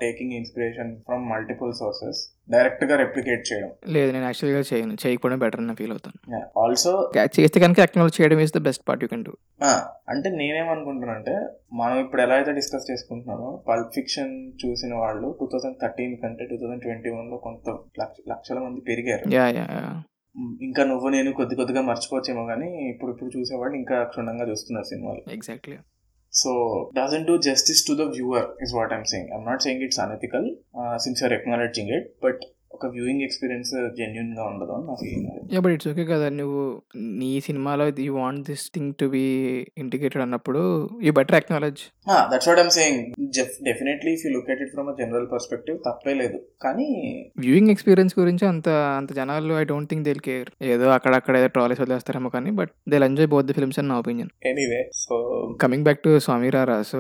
[0.04, 2.20] taking inspiration from multiple sources
[2.54, 3.70] డైరెక్ట్గా రెప్లికేట్ చేయడం.
[3.96, 4.96] లేదు నేను యాక్చువల్గా చేయను.
[5.04, 6.18] చేయకపోవడం బెటర్ అని ఫీల్ అవుతాను.
[6.64, 6.94] ఆల్సో
[7.38, 9.34] చేస్తే కనుక ఎక్నాలజ్ చేయడం is the best part you can do
[10.14, 11.36] అంటే నేనేమనుకుంటున్నానంటే
[11.72, 14.32] మనం ఇప్పుడు ఎలా అయితే డిస్కస్ చేసుకుంటున్నామో పల్ప్ ఫిక్షన్
[14.62, 19.24] చూసిన వాళ్ళు టూ థౌసండ్ థర్టీన్ కంటే టూ థౌసండ్ ట్వంటీ వన్లో కొంత లక్ష- లక్షల మంది పెరిగారు.
[20.62, 25.22] ఇంకా నువ్వు నేను కొద్ది కొద్దిగా మర్చిపోవచ్చేమో కానీ ఇప్పుడు ఇప్పుడు చూసేవాళ్ళు ఇంకా క్షుణ్ణంగా చూస్తున్నారు సినిమాలు.
[25.32, 25.78] Exactly
[26.34, 26.52] so
[26.98, 30.48] doesn't do justice to the viewer is what I'm saying I'm not saying it's unethical
[30.98, 35.74] since you're acknowledging it but ఒక వ్యూయింగ్ ఎక్స్పీరియన్స్ జెన్యున్గా ఉండదు అని నా feeling yeah but
[35.76, 36.28] it's okay కదా.
[36.38, 36.62] నువ్వు
[37.20, 39.24] నీ సినిమాలో you want this thing to be
[39.84, 40.62] integrated అన్నప్పుడు
[41.06, 41.82] you better acknowledge
[42.32, 43.02] that's what I'm saying
[43.68, 46.40] definitely if you look at it from a general perspective తప్పే లేదు.
[46.62, 46.88] కానీ
[47.44, 51.82] వ్యూయింగ్ ఎక్స్పీరియన్స్ గురించి అంత అంత జనాలు I don't think they'll care ఏదో అక్కడక్కడ ఏదో ట్రాలీస్
[51.82, 55.16] వదిలేస్తారేమో కానీ but they enjoy both the films అని నా opinion anyway so
[55.62, 57.00] coming back to Swamy Ra Ra so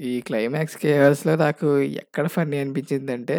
[0.00, 3.36] ఈ క్లైమాక్స్ కేర్స్లో నాకు ఎక్కడ ఫన్నీ అనిపించింది అంటే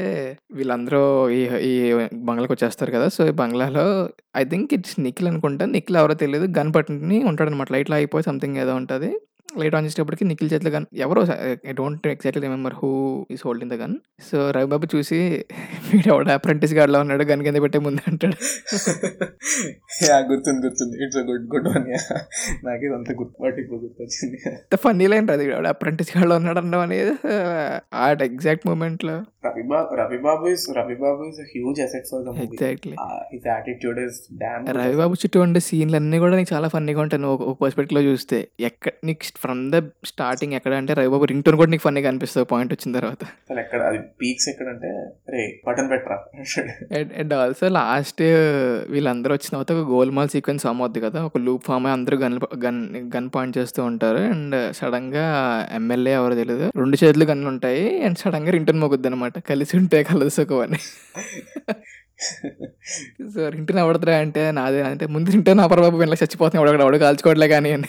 [0.51, 3.07] వీళ్ళందరూ ఈ ఈ బంగ్లాకి వచ్చేస్తారు కదా.
[3.07, 5.65] సో ఈ బంగ్లాలో ఐ థింక్ ఇట్స్ నిఖిల్ అనుకుంటా.
[5.65, 9.11] నిఖిల్ ఎవరో తెలియదు గన్ పట్టుని ఉంటాడు అనమాట లైట్లో అయిపోయి సంథింగ్ ఏదో ఉంటుంది.
[9.57, 11.21] లైట్ ఆన్ చేసేటప్పటికి నిఖిల్ చేతిలో గన్ ఎవరో
[11.65, 12.89] I don't exactly remember who
[13.31, 13.95] is holding the gun
[14.29, 15.19] so Ravi Babu చూసి
[15.87, 18.37] వీడు ఎవడ అప్రెంటిస్ గార్డ్లో ఉన్నాడు గన్ కింద పెట్టే ముందు అంటాడు
[20.29, 21.87] గుర్తుంది గుర్తుంది ఇట్స్ గుడ్ గుడ్ వన్
[22.65, 24.37] నాకు ఇదంతా గుర్తు బట్ ఇప్పుడు గుర్తొచ్చింది
[24.77, 27.15] ఫన్నీ లైన్ రాదు ఎవడ అప్రెంటిస్ గార్డ్లో ఉన్నాడు అనడం అనేది
[27.95, 30.71] ఆ ఎగ్జాక్ట్ మూమెంట్లో ఇస్
[34.37, 37.21] డామ్ రవిబాబు చుట్టూ ఉండే సీన్లు అన్నీ కూడా నీకు చాలా ఫన్నీగా ఉంటాయి.
[37.21, 39.75] నువ్వు ఒక పర్స్పెక్టివ్లో చూస్తే ఎక్కడ నీకు ఫ్రమ్ ద
[40.05, 43.23] స్టార్టింగ్ ఎక్కడ అంటే రవిబాబు రింగ్ టోన్ కూడా నీకు ఫన్నీగా అనిపిస్తుంది పాయింట్ వచ్చిన తర్వాత.
[43.23, 46.19] అసలు ఎక్కడ అది పీక్స్ ఎక్కడంటే రే బటన్ పెట్టరా?
[47.17, 48.21] అండ్ ఆల్సో లాస్ట్
[48.89, 51.23] వీళ్ళందరూ వచ్చిన తర్వాత ఒక గోల్మాల్ సీక్వెన్స్ ఫామ్ అవుద్ది కదా.
[51.23, 54.17] ఒక లూప్ ఫామ్ అయ్యి అందరూ గన్ గన్ గన్ పాయింట్ చేస్తూ ఉంటారు.
[54.17, 55.25] అండ్ సడన్గా
[55.73, 58.03] ఎమ్మెల్యే ఎవరో తెలియదు రెండు చేతులు గన్లు ఉంటాయి.
[58.03, 60.77] అండ్ సడన్గా రింటన్ మొగుద్ది అనమాట కలిసి ఉంటే కలుసుకోవని
[63.29, 64.81] సో రింటన్ ఎవడతారా అంటే నాదే.
[64.81, 67.87] అంటే ముందు రింటన్ అపరబాబు వీళ్ళకి చచ్చిపోతున్నాయి ఎవడొకడు ఎవడో కాల్చుకోవట్లే కానీ అని.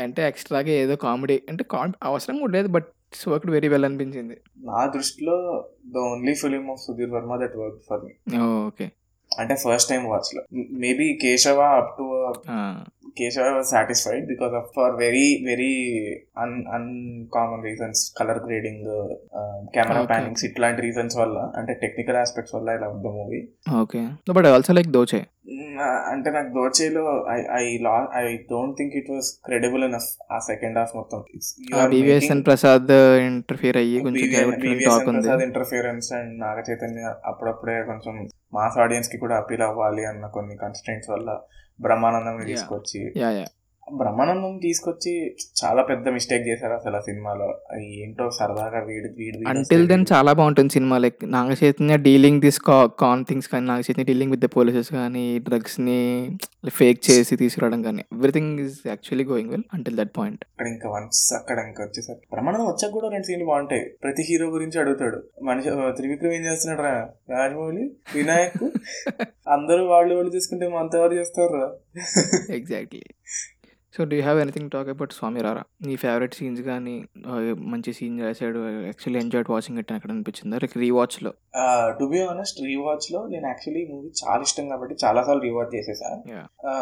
[0.00, 1.42] అంటే ఎక్స్ట్రాగా ఏదో కామెడీ.
[1.48, 2.86] అంటే కామెడీ అవసరం కూడా లేదు బట్
[3.28, 4.36] వర్క్ వెరీ వెల్ అనిపించింది.
[4.58, 8.38] నా దృష్టిలో the only film of Sudheer Varma that work for me.
[8.38, 8.90] Okay.
[9.38, 10.42] అంటే first time వాచ్లో.
[10.54, 12.06] Maybe Keshava up to
[13.18, 15.74] Keshava was satisfied because of for very very
[16.38, 18.88] un uncommon reasons colour grading
[19.74, 20.02] camera.
[20.02, 23.48] Pannings ఇట్లాంటి reasons వల్ల అంటే technical aspects వల్ల ఇలా the movie
[23.80, 25.24] okay but also like Dochay
[26.12, 30.78] అంటే నాకు దోచేలో I I law I don't think it was credible enough ఆ second
[30.78, 31.20] half మొత్తం.
[32.42, 32.92] ప్రసాద్
[33.26, 34.48] ఇంటర్ఫియర్ అయ్యి కొంచెం
[35.08, 35.44] ఉంది.
[35.44, 41.30] ఇంటర్ఫియరెన్స్ అండ్ నాగ చైతన్య అప్పుడప్పుడే కొంచెం మాస్ ఆడియన్స్కి కూడా అపీల్ అవ్వాలి అన్న కొన్ని కన్స్టెంట్స్ వల్ల
[41.80, 42.36] బ్రహ్మానందం.
[42.44, 43.00] తీసుకొచ్చి
[43.88, 45.12] బ్రహ్మానందం తీసుకొచ్చి
[45.60, 47.48] చాలా పెద్ద మిస్టేక్ చేశారు అసలు ఆ సినిమాలో.
[47.98, 50.96] ఏంటో సరదాగా వీడి వీడి అంటిల్ దెన్ చాలా బాగుంటుంది cinema.
[50.98, 52.60] Like Naga Chaitanya dealing this
[53.02, 55.98] con things కానీ Naga Chaitanya dealing with the polices కానీ డ్రగ్స్ని
[56.70, 61.22] ఫేక్ చేసి తీసుకురావడం కానీ everything is actually going well until that point అక్కడ ఇంకా వన్స్
[61.34, 63.84] అక్కడ ఇంకా వచ్చేసరికి బ్రహ్మానందం వచ్చాక కూడా రెండు సీన్లు బాగుంటాయి.
[64.04, 65.18] ప్రతి హీరో గురించి అడుగుతాడు.
[65.42, 65.68] మనిషి
[65.98, 66.94] త్రివిక్రమ్ ఏం చేస్తున్నాడు రా?
[67.34, 67.84] రాజమౌళి
[68.16, 68.62] వినాయక్
[69.54, 71.60] అందరూ వాళ్ళు వాళ్ళు తీసుకుంటే మా అంత ఎవరు చేస్తారు
[72.56, 73.02] exactly
[73.96, 77.04] so do have anything talk about Swamy Ra Ra నీ ఫేవరెట్ సీన్స్ కానీ
[77.58, 78.58] మంచి సీన్ రాశాడు.
[78.68, 80.56] యాక్చువల్లీ ఎంజాయ్డ్ వాచింగ్ ఇట్ అక్కడ అనిపించిందా?
[80.56, 81.32] లైక్ రీవాచ్లో
[82.00, 86.22] టు బి ఆనెస్ట్ రీవాచ్లో నేను యాక్చువల్లీ మూవీ చాలా ఇష్టం కాబట్టి చాలా సార్లు రీవాచ్ చేసేసా.
[86.28, 86.46] Yeah.
[86.66, 86.72] ఆ,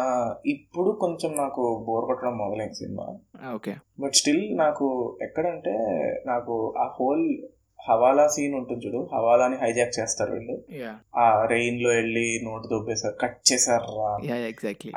[0.45, 3.07] ఇప్పుడు కొంచెం నాకు బోర్ కొట్టడం మొదలైంది సినిమా.
[3.55, 5.73] ఓకే బట్ స్టిల్ నాకు ఎక్కడంటే
[6.25, 7.25] నాకు ఆ హోల్
[7.87, 10.55] హవాలా సీన్ ఉంటుంది చూడు హవాలాని హైజాక్ చేస్తారు వీళ్ళు.
[11.17, 13.91] ఆ రెయిన్లో వెళ్ళి నోటు దొబ్బేశారు కట్ చేశారు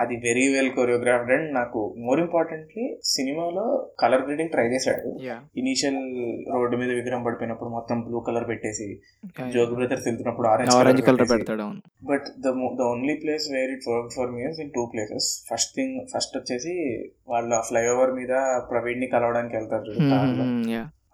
[0.03, 3.67] అది వెరీ వెల్ కొరియోగ్రాఫ్డ్ అండ్ నాకు మోర్ ఇంపార్టెంట్లీ సినిమాలో
[4.03, 5.09] కలర్ గ్రేడింగ్ ట్రై చేశాడు.
[5.57, 6.01] ఇనీషియల్
[6.55, 8.89] రోడ్డు మీద విగ్రహం పడిపోయినప్పుడు మొత్తం బ్లూ కలర్ పెట్టేసి
[9.55, 11.67] జోగి బ్రదర్స్ వెళ్తున్నప్పుడు ఆరెంజ్ కలర్ పెడతాడు
[12.13, 15.97] but the the only place where it work for me in two places first thing
[16.15, 16.75] first వచ్చేసి
[17.29, 18.35] వాళ్ళ ఫ్లైఓవర్ మీద
[18.71, 19.95] ప్రవీణ్ని కలవడానికి వెళ్తారు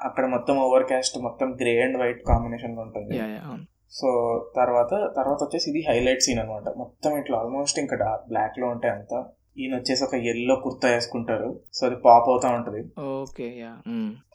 [0.00, 3.18] అక్కడ మొత్తం ఓవర్ కాస్ట్ మొత్తం గ్రే అండ్ వైట్ కాంబినేషన్ ఉంటుంది.
[3.92, 4.08] సో
[4.56, 9.26] తర్వాత తర్వాత వచ్చేసి ఇది హైలైట్ సీన్ అనమాట మొత్తం ఇట్లా ఆల్మోస్ట్ ఇంకా బ్లాక్లో ఉంటాయి అంతా.
[9.58, 11.60] ఈయన వచ్చేసి ఒక ఎల్లో కుర్తా వేసుకుంటారు.
[11.74, 13.02] సో అది పాప్ అవుతా ఉంటది.
[13.02, 13.76] Okay yeah.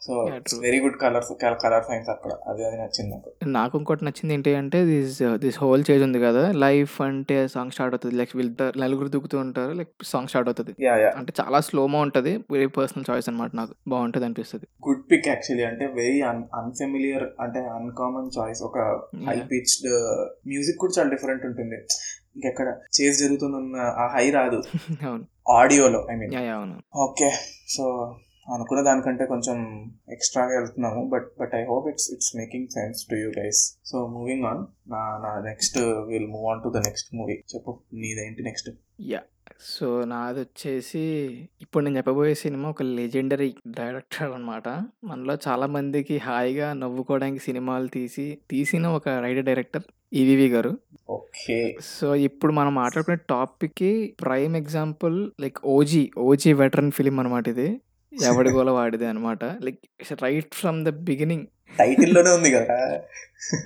[0.02, 0.14] So.
[0.58, 2.30] Very good colours colour science అక్కడ.
[2.48, 3.32] అది అది నచ్చింది నాకు.
[3.44, 7.94] నాకు ఇంకోటి నచ్చింది ఏంటి అంటే దిస్ దిస్ హోల్ చేజ్ ఉంది కదా లైఫ్ అంటే సాంగ్ స్టార్ట్
[7.94, 8.16] అవుతుంది.
[8.16, 10.86] లైక్ వీళ్ళతో నలుగురు దిగుతూ ఉంటారు లైక్ సాంగ్ స్టార్ట్ అవుతుంది.
[10.88, 12.36] అంటే చాలా స్లోమో ఉంటుంది.
[12.36, 13.74] వెరీ పర్సనల్ చాయిస్ అనమాట నాకు.
[13.88, 14.88] బాగుంటుంది అనిపిస్తుంది.
[14.88, 18.78] గుడ్ పిక్ యాక్చువల్లీ అంటే వెరీ అన్ అన్ఫెమిలియర్ అంటే అన్కామన్ చాయిస్ ఒక
[19.28, 19.92] హై పిచ్డ్
[20.48, 21.76] మ్యూజిక్ కూడా చాలా డిఫరెంట్ ఉంటుంది.
[22.36, 24.62] ఇంకెక్కడ చేజ్ జరుగుతుందన్న ఆ హై రాదు.
[25.50, 26.34] ఆడియోలో ఐ మీన్.
[26.96, 27.30] ఓకే.
[27.68, 28.16] సో
[28.54, 31.08] అనుకున్న దానికంటే కొంచెం ఎక్స్ట్రాగా వెళ్తున్నాము.
[31.08, 33.78] But but I hope it's it's making sense to you guys.
[33.86, 34.90] So moving on.
[34.90, 37.42] నా నా next will move on to the next movie.
[37.54, 38.70] చెప్పు నీదేంటి నెక్స్ట్?
[39.00, 39.20] యా.
[39.62, 40.98] సో నాది వచ్చేసి
[41.62, 44.68] ఇప్పుడు నేను చెప్పబోయే సినిమా ఒక లెజెండరీ డైరెక్టర్ అనమాట.
[45.04, 50.78] మనలో చాలా మందికి హాయిగా నవ్వుకోవడానికి సినిమాలు తీసి తీసిన ఒక రైటర్ డైరెక్టర్ ఈవివి గారు.
[51.10, 51.76] ఓకే.
[51.80, 57.80] సో ఇప్పుడు మనం మాట్లాడుకునే టాపిక్కి prime example like OG OG veteran film అనమాట ఇది.
[58.12, 59.44] ఎవడి గోల వాడిదే అనమాట.
[59.44, 59.78] Like
[60.22, 61.46] right from the beginning.
[61.78, 63.00] టైటిల్లోనే ఉంది కదా.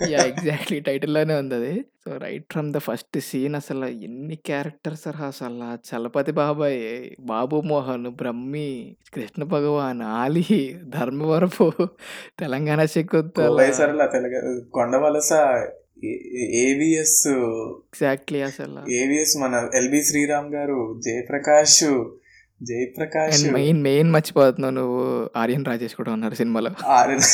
[0.08, 1.80] యా ఎగ్జాక్ట్లీ టైటిల్లోనే ఉంది అది.
[2.04, 8.96] So right from the first scene అసలు ఎన్ని క్యారెక్టర్స్ అసలు చలపతి బాబాయ్ బాబు మోహన్ బ్రహ్మి
[9.14, 11.72] కృష్ణ భగవాన్ ఆలి ధర్మవరపు
[12.38, 15.32] తెలంగాణ తెలుగు కొండవలస
[16.66, 18.90] ఏవిఎస్ ఎగ్జాక్ట్లీ అసలు.
[18.90, 22.04] ఏవిఎస్ మన ఎల్బి శ్రీరామ్ గారు జయప్రకాష్
[22.62, 23.44] జయప్రకాష్.
[23.50, 25.30] మెయిన్ మెయిన్ మర్చిపోతున్నావు నువ్వు.
[25.36, 26.70] ఆర్యన్ రాజేష్ కూడా ఉన్నారు సినిమాలో.
[26.86, 27.18] ఆర్-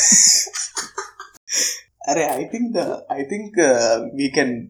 [2.09, 2.77] అరే I think the
[3.13, 3.59] I think
[4.15, 4.67] we can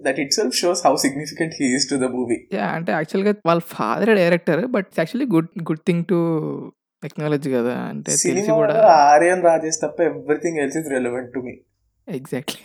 [0.00, 4.66] that itself shows how significant he is to the movie అంటే యాక్చువల్గా వాళ్ళ father director
[4.66, 6.18] but actually good good thing to
[7.02, 7.74] technology కదా.
[7.74, 11.54] అంటే తెలిసి కూడా ఆర్యన్ రాజేష్ తప్ప everything else is relevant to me
[12.08, 12.62] exactly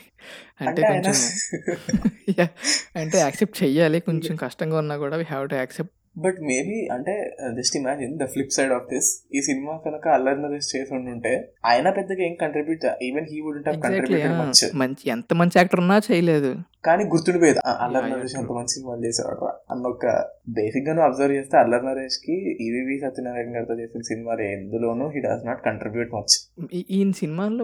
[0.62, 1.14] అంటే కొంచెం.
[3.02, 4.00] అంటే యాక్సెప్ట్ చెయ్యాలి.
[4.00, 8.52] కొంచెం కష్టంగా ఉన్నా కూడా we have to accept but maybe అంటే just imagine the flip
[8.52, 9.28] side of this.
[9.36, 14.32] ఈ సినిమా కనుక అల్లరి నరేష్ చేసి ఉంటే ఆయన పెద్దగా ఏం contribute even he would contributed
[14.78, 16.56] much ఎంత మంచి యాక్టర్ ఉన్నా చేయలేదు.
[16.86, 18.36] కానీ గుర్తుండిపోయేది "ఆ, అల్లరి నరేష్.
[18.36, 19.46] ఎంత మంచి సినిమాలు చేసేవాడు.
[19.46, 20.06] రా అన్న ఒక
[20.50, 26.14] బేసిక్గా అబ్జర్వ్ చేస్తే అల్లరి నరేష్కి ఈవీవి సత్యనారాయణ గారితో చేసిన సినిమాలు ఎందులోనూ he does not contribute
[26.14, 26.36] much
[26.74, 27.64] ఈ- సినిమాల్లో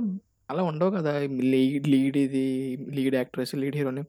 [0.52, 1.20] అలా ఉండవు కదా.
[1.42, 4.02] లీడ్ లీడ్ ఇది లీడ్ యాక్ట్రెస్ లీడ్ హీరోని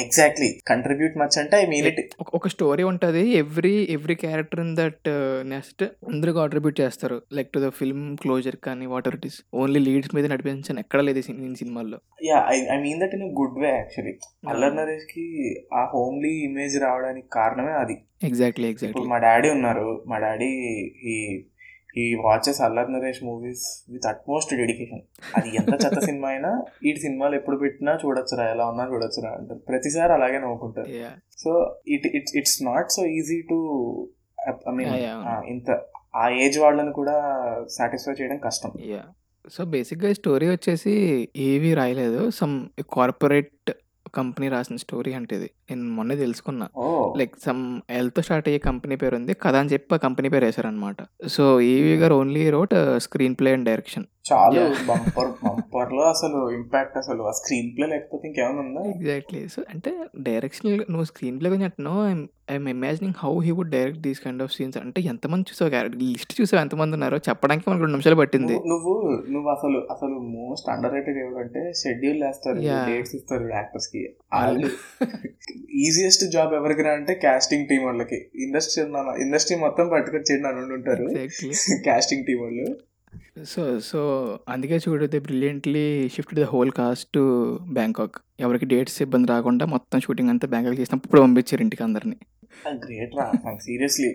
[0.00, 0.60] ఎగ్జాక్ట్లీ.
[0.66, 2.14] కంట్రిబ్యూట్ మచ్ అంటే ఐ మీన్ ఇట్.
[2.20, 3.28] ఒక- స్టోరీ ఉంటుంది.
[3.28, 5.08] Every every character in that
[5.42, 7.22] next అందరూ కాంట్రిబ్యూట్ చేస్తారు.
[7.32, 11.20] Like to the film closure కానీ what it is only leads మీద నడిపించాను ఎక్కడ లేదు
[11.20, 11.98] సినిమాల్లో.
[12.24, 14.18] Yeah I I mean that in good way actually.
[14.48, 17.96] Allari నరేష్కి ఆ హోమ్లీ ఇమేజ్ రావడానికి కారణమే అది.
[18.22, 19.06] Exactly exactly.
[19.06, 20.04] మా డాడీ ఉన్నారు.
[20.06, 20.46] మా డాడీ
[21.04, 21.44] ఈ
[21.96, 25.00] ఈ watches Allari Naresh movies with utmost dedication
[25.36, 29.58] అది ఎంత చెత్త సినిమా అయినా ఈ సినిమాలు ఎప్పుడు పెట్టినా చూడొచ్చురా ఎలా ఉన్నా చూడొచ్చురా అంటారు.
[29.58, 30.88] ప్రతిసారి అలాగే నవ్వుకుంటారు.
[31.38, 33.58] So it it's it's not so easy to
[34.48, 34.94] I mean.
[35.48, 35.80] ఇంత
[36.16, 37.16] ఆ ఏజ్ వాళ్ళని కూడా
[37.68, 38.70] సాటిస్ఫై చేయడం కష్టం.
[39.50, 42.30] సో బేసిక్గా స్టోరీ వచ్చేసి ఏవి రాయలేదు.
[42.30, 43.70] సమ్ కార్పొరేట్
[44.14, 45.50] కంపెనీ రాసిన స్టోరీ అంటే ఇది.
[45.70, 46.68] నేను మొన్నే తెలుసుకున్నా.
[47.16, 50.96] లైక్ సమ్ ఎల్తో స్టార్ట్ అయ్యే కంపెనీ పేరు ఉంది కథ అని చెప్పి ఆ కంపెనీ పేరు వేశారనమాట
[51.26, 52.74] సో ఈవీ గారు only wrote
[53.34, 54.04] screenplay and direction.
[54.32, 54.62] చాలు.
[54.88, 57.22] బంపర్ బంపర్లో అసలు ఇంపాక్ట్ అసలు.
[57.22, 58.82] ఆ స్క్రీన్ ప్లే లేకపోతే ఇంకేమైనా ఉందా?
[58.90, 59.92] ఎగ్జాక్ట్లీ సో అంటే
[60.30, 62.02] డైరెక్షన్ నువ్వు స్క్రీన్ ప్లే గురించి అంటున్నావు
[62.52, 65.88] I'm imagining how he would direct these kind of scenes అంటే ఎంతమంది చూసావు?
[65.96, 67.16] లిస్ట్ చూసావు ఎంతమంది ఉన్నారో?
[67.28, 68.54] చెప్పడానికి మనకు రెండు నిమిషాలు పట్టింది.
[68.72, 68.94] నువ్వు
[69.30, 72.56] నువ్వు అసలు అసలు మోస్ట్ అండర్ రేటెడ్ ఎవరంటే షెడ్యూల్ వేస్తారు.
[72.90, 74.02] డేట్స్ ఇస్తారు యాక్టర్స్కి.
[74.34, 74.68] వాళ్ళు
[75.86, 78.20] ఈజియెస్ట్ జాబ్ ఎవరికి అంటే కాస్టింగ్ టీం వాళ్ళకి.
[78.46, 78.84] ఇండస్ట్రీ
[79.24, 81.08] ఇండస్ట్రీ మొత్తం పట్టుకొచ్చేయండి అని ఉంటారు.
[81.08, 81.50] ఎగ్జాక్ట్లీ
[81.86, 82.66] కాస్టింగ్ టీం వాళ్ళు.
[83.44, 84.00] సో సో
[84.48, 87.22] అందుకే చూడు they brilliantly shift the whole cast to
[87.72, 88.16] Bangkok.
[88.40, 92.16] ఎవరికి డేట్స్ ఇబ్బంది రాకుండా మొత్తం షూటింగ్ అంతా బ్యాంకాక్ చేసినప్పుడు ఇప్పుడు పంపించారు ఇంటికి అందరిని.
[92.68, 93.56] గ్రేట్ రా.
[93.56, 94.08] సీరియస్లీ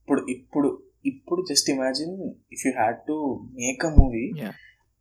[0.00, 2.14] ఇప్పుడు ఇప్పుడు ఇప్పుడు just imagine
[2.52, 4.40] if you had to make a movie.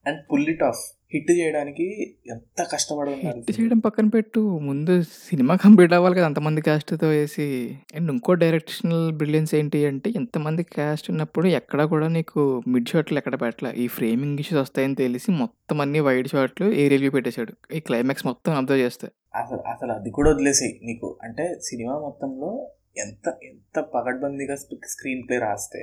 [0.07, 1.85] And pull it off hit చేయడానికి
[2.29, 4.41] ఎంత కష్టపడి ఉన్నారు హిట్ చేయడం పక్కన పెట్టు.
[4.59, 7.77] ముందు సినిమా కంప్లీట్ అవ్వాలి కదా అంతమంది క్యాస్ట్తో వేసి.
[7.95, 13.41] అండ్ ఇంకో డైరెక్షనల్ బ్రిలియన్స్ ఏంటి అంటే ఎంతమంది క్యాస్ట్ ఉన్నప్పుడు ఎక్కడ కూడా నీకు మిడ్ షాట్లు ఎక్కడ
[13.41, 13.71] పెట్టలే.
[13.71, 17.75] ఈ ఫ్రేమింగ్ ఇష్యూస్ వస్తాయని తెలిసి మొత్తం అన్ని వైడ్ షాట్లు ఏరియల్ వ్యూ పెట్టేశాడు.
[17.75, 19.09] ఈ క్లైమాక్స్ మొత్తం అబ్జర్వ్ చేస్తే.
[19.35, 25.81] అసలు అసలు అది కూడా వదిలేసాయి నీకు అంటే సినిమా మొత్తంలో ఎంత ఎంత పగడ్బందీగా స్క్రీన్ ప్లే రాస్తే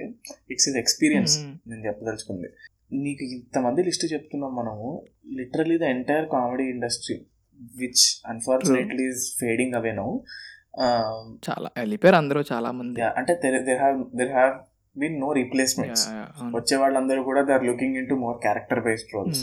[0.50, 1.36] ఇట్స్ ఇస్ ఎక్స్పీరియన్స్.
[1.68, 2.48] నేను చెప్పదలుచుకుంది.
[2.92, 4.88] నీకు ఇంతమంది లిస్ట్ చెప్తున్నాం మనము.
[5.32, 7.16] Literally the entire comedy industry
[7.76, 9.06] which unfortunately
[9.40, 10.08] fading away now
[11.50, 14.54] చాలా వెళ్ళిపోయారు అందరూ చాలా మంది అంటే there have there have
[15.00, 16.04] been no replacements.
[16.56, 19.42] వచ్చే వాళ్ళందరూ కూడా they are looking into more character based roles.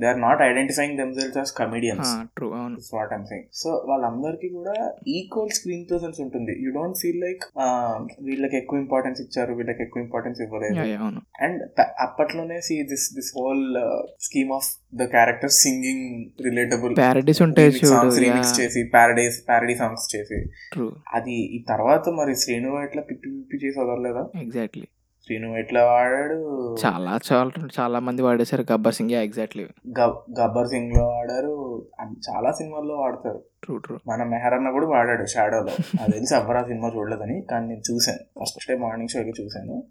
[0.00, 2.12] They are not identifying themselves as comedians
[2.96, 4.76] what I'm saying so వాళ్ళందరికీ కూడా
[5.16, 6.54] ఈక్వల్ స్క్రీన్ ప్రెసెన్స్ ఉంటుంది.
[6.64, 7.44] యూ డోంట్ ఫీల్ లైక్
[8.28, 10.80] వీళ్ళకి ఎక్కువ importance ఇచ్చారు వీళ్ళకి ఎక్కువ ఇంపార్టెన్స్ ఇవ్వలేదు.
[11.46, 11.62] అండ్
[12.06, 13.64] అప్పట్లోనే see this this whole
[14.28, 20.46] scheme of the character singing relatable parodies ఉంటాయి సాంగ్స్ రీమిక్స్ చేసి ప్యారడైస్ ప్యారడీ సాంగ్స్ చేసి.
[21.14, 24.26] అది ఈ తర్వాత మరి శ్రీను ఎట్లా పిప్పి పిప్పి చేసి వదలలేదా?
[24.40, 24.86] ఎగ్జాక్ట్లీ
[25.24, 26.76] శ్రీను ఎట్లా వాడాడు?
[26.86, 29.64] చాలా చాలా చాలా మంది వాడేశారు గబ్బర్ సింగ్ ఎగ్జాక్ట్లీ
[30.00, 33.40] గబ్- గబ్బర్ సింగ్లో వాడారు చాలా సినిమాల్లో వాడతారు.
[34.08, 35.72] మన మెహరన్న కూడా వాడాడు షాడోలో.
[36.00, 38.18] అది తెలిసి ఆ సినిమా చూడలేదని కానీ నేను చూశాను.
[38.40, 39.82] ఫస్ట్ డే మార్నింగ్ షోకి చూశాను.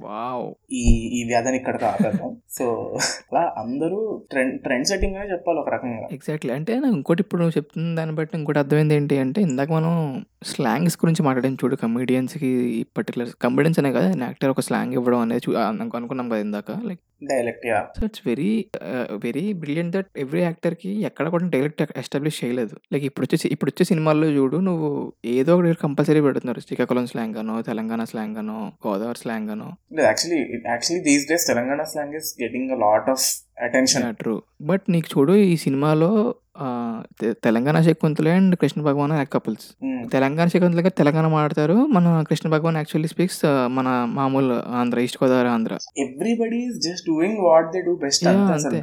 [0.71, 0.83] ఈ
[1.17, 2.37] ఈ వ్యాధిని ఇక్కడ ఆపేద్దాం.
[2.51, 2.97] సో
[3.33, 6.07] అలా అందరూ ట్రెండ్ ట్రెండ్ సెట్టింగ్ అనే చెప్పాలి ఒక రకంగా.
[6.11, 10.97] ఎగ్జాక్ట్లీ అంటే ఇంకోటి ఇప్పుడు నువ్వు చెప్తున్న దాన్ని బట్టి ఇంకోటి అర్థమైంది ఏంటి అంటే ఇందాక మనం స్లాంగ్స్
[10.97, 16.39] గురించి మాట్లాడాం చూడు కమెడియన్స్కి పర్టికులర్ కమెడియన్స్ అనే కదా యాక్టర్ ఒక స్లాంగ్ ఇవ్వడం అనేది అనుకున్నాం కదా
[16.39, 18.65] ఇందాక like dialect yeah so it's very
[19.11, 22.75] very brilliant that every యాక్టర్కి ఎక్కడ కూడా డైరెక్ట్ ఎస్టాబ్లిష్ చేయలేదు.
[22.93, 24.89] లైక్ ఇప్పుడు వచ్చే ఇప్పుడు వచ్చే సినిమాల్లో చూడు నువ్వు
[25.33, 26.59] ఏదో ఒకటి కంపల్సరీ పెడుతున్నారు.
[26.59, 29.67] శ్రీకాకుళం స్లాంగ్ అనో తెలంగాణ స్లాంగ్ అనో గోదావరి స్లాంగ్ అనో
[30.03, 33.25] actually actually these days Telangana slang is getting lot of
[33.67, 36.11] attention true but నీకు చూడు ఈ సినిమాలో
[37.45, 39.65] తెలంగాణ శకుంతల అండ్ కృష్ణ భగవాన్ కపుల్స్.
[40.15, 41.75] తెలంగాణ శకుంతల గారు తెలంగాణ మాట్లాడతారు.
[41.95, 43.41] మన కృష్ణ భగవాన్ యాక్చువల్లీ స్పీక్స్
[43.77, 45.73] మన మామూలు Andhra east Godavari Andhra.
[46.05, 48.25] Everybody is just doing what they do best.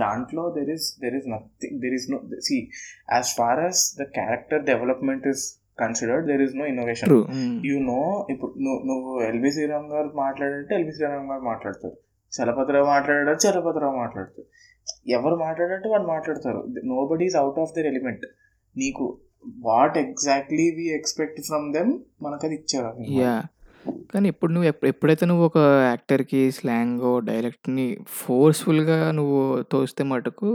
[0.06, 2.58] దాంట్లో there is there is nothing there is no see
[3.16, 5.44] as far as the character development is
[5.84, 7.10] considered there is no innovation
[7.70, 8.00] you know
[8.34, 8.52] ఇప్పుడు
[8.90, 11.96] నువ్వు LB Sriram గారు మాట్లాడంటే LB Sriram గారు మాట్లాడతారు.
[12.32, 14.46] చలపతిరావు మాట్లాడాడు చలపతిరావు మాట్లాడతారు.
[15.09, 16.61] ఎవరు మాట్లాడంటే వాళ్ళు మాట్లాడతారు.
[17.07, 18.25] Nobody is out of their element
[18.77, 19.05] నీకు
[19.61, 21.92] what exactly we expect from them
[22.23, 22.92] మనకు అది ఇచ్చారు
[24.12, 27.87] కానీ ఇప్పుడు నువ్వు ఎప్ ఎప్పుడైతే నువ్వు ఒక యాక్టర్‌కి స్లాంగో, డైలెక్ట్‌ని
[28.18, 30.51] ఫోర్స్‌ఫుల్‌గా నువ్వు తోస్తే మటుకు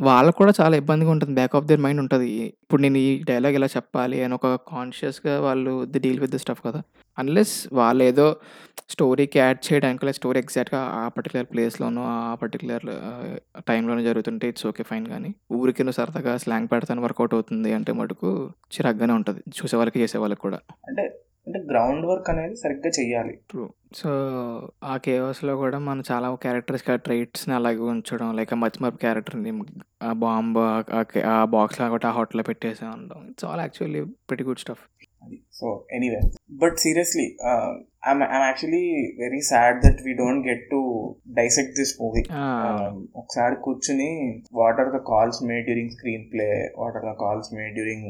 [0.00, 1.34] వాళ్ళకి కూడా చాలా ఇబ్బందిగా ఉంటుంది.
[1.34, 2.28] బ్యాక్ ఆఫ్ దేర్ మైండ్ ఉంటది.
[2.62, 6.62] ఇప్పుడు నేను ఈ డైలాగ్ ఇలా చెప్పాలి అని ఒక కాన్షియస్‌గా వాళ్ళు the deal with the stuff
[6.62, 6.82] కదా!
[7.18, 8.28] అన్‌లెస్ వాళ్ళేదో
[8.90, 14.82] స్టోరీకి యాడ్ చేయడానికి లేదా స్టోరీ ఎగ్జాక్ట్‌గా ఆ పర్టిక్యులర్ ప్లేస్‌లోనో, ఆ పర్టిక్యులర్ ఆహ్, జరుగుతుంటే ఇట్స్ ఓకే
[14.82, 18.30] ఫైన్ గానీ, ఊరికే నువ్వు సరదాగా స్లాంగ్ పెడతాను వర్కౌట్ అవుతుంది అంటే మటుకు
[18.72, 19.42] చిరాకుగానే ఉంటది.
[19.58, 20.60] చూసేవాళ్ళకి, చేసేవాళ్ళకి కూడా.
[20.88, 21.04] అంటే
[21.46, 23.34] అంటే గ్రౌండ్ వర్క్ అనేది సరిగ్గా చెయ్యాలి.
[23.48, 23.64] ట్రూ.
[23.94, 24.10] సో,
[24.84, 29.52] ఆ కేయోస్‌లో కూడా మనం చాలా క్యారెక్టర్స్‌కి ఆ ట్రైట్స్‌ని అలాగే ఉంచడం లైక్ ఆ మతిమరుపు క్యారెక్టర్‌ని
[30.02, 30.58] ఆ బాంబ్
[31.32, 33.22] ఆ బాక్స్‌లో ఒకటి ఆ హోటల్‌లో పెట్టేసి ఉండడం.
[33.28, 34.84] It's all actually pretty good stuff.
[35.22, 35.38] అది.
[35.52, 36.20] So, anyway
[36.60, 37.26] but seriously
[38.04, 38.84] I'm actually
[39.18, 40.78] very sad that we don't get to
[41.34, 42.22] dissect this movie.
[43.14, 44.10] ఒకసారి కూర్చొని
[44.52, 45.90] what are the calls made during
[46.32, 46.48] screenplay,
[46.78, 48.08] what are the calls made during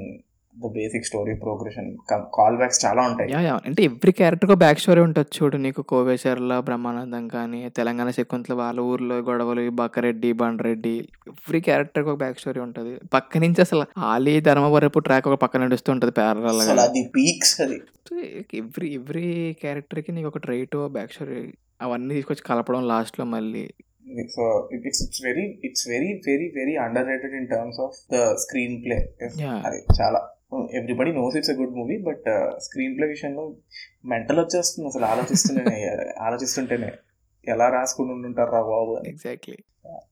[0.55, 1.89] the basic story progression
[2.57, 3.29] callbacks చాలా ఉంటాయి.
[3.35, 3.61] Yeah!
[3.67, 5.57] అంటే every క్యారెక్టర్‌కి ఒక back story ఉంటది చూడు.
[5.57, 10.95] నీకు కోవేశ్వర్ల బ్రహ్మానందం కానీ, తెలంగాణ శకుంతల వాళ్ళ ఊర్లో గొడవలు, బక్కరెడ్డి, బండ్రెడ్డి
[11.29, 12.93] ఎవ్రి క్యారెక్టర్‌కి ఒక బ్యాక్ స్టోరీ ఉంటది.
[13.15, 16.15] పక్క నుంచి అసలు ఆలి, ధర్మవరపు ట్రాక్ ఒక పక్కన నడుస్తూ ఉంటది.
[16.55, 17.79] అసలు అది పీక్స్ అది.
[18.59, 19.27] ఎవ్రి ఎవ్రి
[19.61, 21.39] క్యారెక్టర్‌కి నీకు ఒక ట్రైట్, బ్యాక్ స్టోరీ
[21.81, 23.65] అవన్నీ తీసుకొచ్చి కలపడం లాస్ట్‌లో మళ్ళీ.
[24.33, 24.45] So,
[24.79, 28.19] it's it's very it's very very very underrated in terms of the
[28.85, 28.99] screenplay.
[30.01, 30.21] చాలా
[30.55, 31.99] everybody knows it's a good movie.
[31.99, 32.25] But
[32.97, 33.57] screenplay విషయంలో
[34.05, 35.65] మెంటల్ వచ్చేస్తుంది అసలు ఆలోచిస్తూనే
[36.19, 36.93] ఆలోచిస్తుంటేనే.
[37.49, 39.09] ఎలా రాసుకొని ఉండుంటారురా బాబు అని.
[39.09, 39.57] ఎగ్జాక్ట్‌లీ.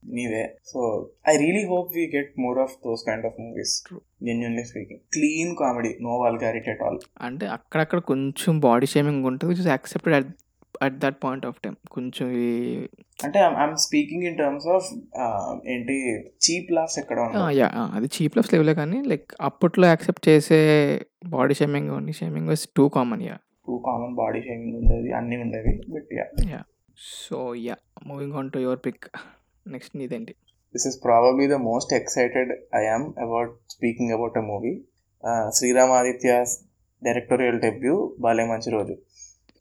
[0.05, 0.57] నీవే.
[0.67, 3.83] So, I really hope we get more of those kind of movies.
[4.23, 5.01] Genuinely speaking.
[5.13, 5.99] Clean comedy.
[6.01, 6.99] No vulgarity at all.
[7.21, 9.51] అంటే అక్కడక్కడ కొంచెం బాడీ షేమింగ్ ఉంటది.
[9.51, 10.27] Which is accepted at
[10.83, 11.77] at that point of time.
[11.91, 12.29] కొంచెం
[13.25, 14.85] అంటే I'm speaking in terms of
[15.69, 17.19] ఏంటి cheap laughs ఎక్కడ!
[17.21, 17.93] ఆ!
[17.95, 20.61] అది చీప్ లవ్స్ లెవెలే కానీ లైక్ అప్పట్లో యాక్సెప్ట్ చేసే
[21.27, 23.39] body shaming, only shaming was too common yeah!
[23.39, 25.13] Too common body shaming ఉండేది.
[25.13, 25.83] అన్నీ ఉండేవి.
[25.89, 26.51] But yeah!
[26.51, 26.65] Yeah!
[26.99, 28.09] So, yeah!
[28.09, 29.05] Moving on to your pick.
[29.67, 30.35] Next నీదేంటి?
[30.75, 34.77] This is probably the most excited I am about speaking about a movie.
[35.25, 36.51] Uh, Sriram Aditya's
[37.03, 38.97] directorial debut, Bale Manchi Roju.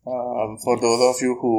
[0.07, 1.53] Um, for those of you who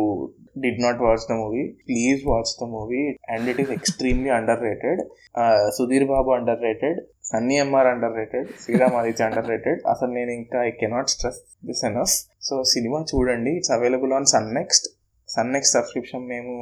[0.56, 3.18] did not watch the movie, please watch the movie.
[3.24, 4.98] And it is extremely underrated.
[5.34, 6.96] Uh, Sudhir Babu underrated.
[7.22, 8.46] Sunny MR underrated.
[8.56, 9.78] Sriram Aditya underrated.
[9.92, 12.14] అసలు నేను ఇంకా I cannot stress this enough
[12.48, 14.86] so cinema చూడండి it's available on Sun NXT
[15.28, 16.54] Sun NXT subscription మేము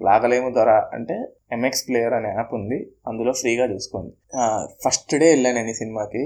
[0.00, 1.14] లాగలేము ధర అంటే
[1.54, 4.12] MX player అనే app ఉంది అందులో ఫ్రీగా చూసుకోండి
[4.84, 6.22] ఫస్ట్ డే వెళ్ళాను నేను ఈ సినిమాకి!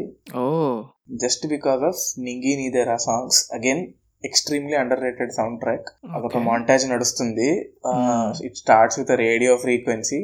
[1.23, 3.83] Just because of Ningi Needera songs again
[4.25, 6.39] extremely underrated soundtrack అదొక.
[6.49, 7.49] మాంటాజ్ నడుస్తుంది.
[8.47, 10.21] It starts with radio frequency.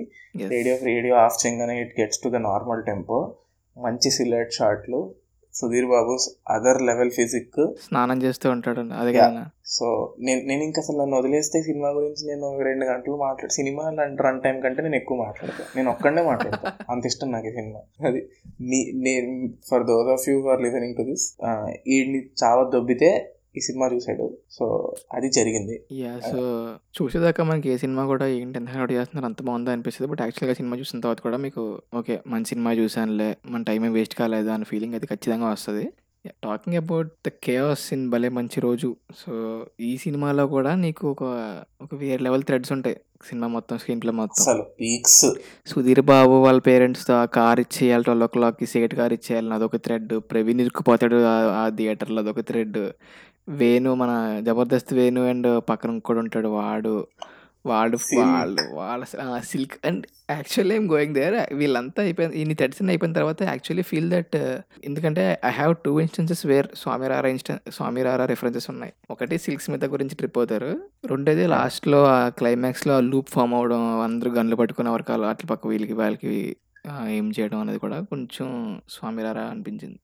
[0.54, 3.20] Radio radio off చేయగానే it gets to the normal tempo
[3.76, 5.00] మంచి సిలెట్ షాట్లు
[5.54, 6.14] Sudheer Babu
[6.48, 8.80] other level physique స్నానం చేస్తూ ఉంటాడు.
[9.00, 9.10] అదే.
[9.12, 9.44] కదా!
[9.76, 9.86] సో
[10.18, 14.40] నేను నేను ఇంకా అసలు నన్ను వదిలేస్తే సినిమా గురించి నేను ఒక రెండు గంటలు మాట్లాడు సినిమా రన్
[14.44, 18.20] టైం కంటే నేను ఎక్కువ మాట్లాడతాను నేను ఒక్కడనే మాట్లాడతాను అంత ఇష్టం నాకు ఈ సినిమా అది
[18.70, 19.30] నీ నేను
[19.70, 21.26] for those of you are listening to this
[21.94, 23.10] ఈడిని చావ దొబ్బితే
[23.56, 24.24] ఈ సినిమా చూసాడు
[24.56, 24.64] సో
[25.16, 26.20] అది జరిగింది యాహ్!
[26.28, 26.40] సో,
[26.96, 30.08] చూసేదాకా మనకి ఏ సినిమా కూడా ఏంటి ఎంత హడావిడి చేస్తున్నారు అంత బాగుందా అనిపిస్తది.
[30.12, 31.62] బట్ యాక్చువల్‌గా సినిమా చూసిన తర్వాత కూడా మీకు
[31.94, 32.16] ఓకే.
[32.26, 35.86] మంచి సినిమా చూసానులే మన టైం ఏం వేస్ట్ కాలేదు అనే ఫీలింగ్ అయితే ఖచ్చితంగా వస్తది.
[36.44, 38.88] Talking about the chaos in భలే మంచి రోజు.
[39.20, 39.32] సో,
[39.80, 41.24] ఈ సినిమాలో కూడా నీకు ఒక
[41.84, 42.96] ఒక వేరే లెవెల్ థ్రెడ్స్ ఉంటాయి.
[43.24, 44.58] సినిమా మొత్తం స్క్రీన్ ప్లే మొత్తం.
[44.80, 45.22] పీక్స్
[45.66, 50.12] సుధీర్ బాబు వాళ్ళ పేరెంట్స్‌తో ఆ కార్ ఇచ్చేయాలి 12:00కి సేట్ కార్ ఇచ్చేయాలని అదొక థ్రెడ్.
[50.30, 51.18] ప్రవీణ్ ఇరుక్కుపోతాడు
[51.56, 52.80] ఆ థియేటర్‌లో అదొక థ్రెడ్.
[53.48, 54.12] వేణు మన
[54.46, 56.94] 'జబర్దస్త్ వేణు' అండ్ పక్కన ఇంకోడు ఉంటాడు వాడు.
[57.64, 57.96] వాడు.
[58.16, 59.02] వాళ్ళు వాళ్ళ!
[59.50, 64.36] Silk and actually I'm going there వీళ్ళంతా అయిపోయిన ఇన్ని అన్ని అయిపోయిన తర్వాత యాక్చువల్లీ ఫీల్ దట్
[64.88, 68.92] ఎందుకంటే I have 2 instances where Swamy Rara instance Swamy రారా రిఫరెన్సెస్ ఉన్నాయి.
[69.14, 70.70] ఒకటి సిల్క్ స్మిత గురించి ట్రిప్ అవుతారు.
[71.12, 76.34] రెండోది లాస్ట్‌లో ఆ క్లైమాక్స్‌లో లూప్ ఫార్మ్ అవ్వడం అందరూ గన్‌లు పట్టుకొని ఎవరికాళ్ళు అట్ల పక్క వీళ్ళకి వాళ్ళకి
[77.08, 78.48] ఎయిమ్ చేయడం అనేది కూడా కొంచెం
[78.96, 79.98] స్వామి రారా అనిపించింది.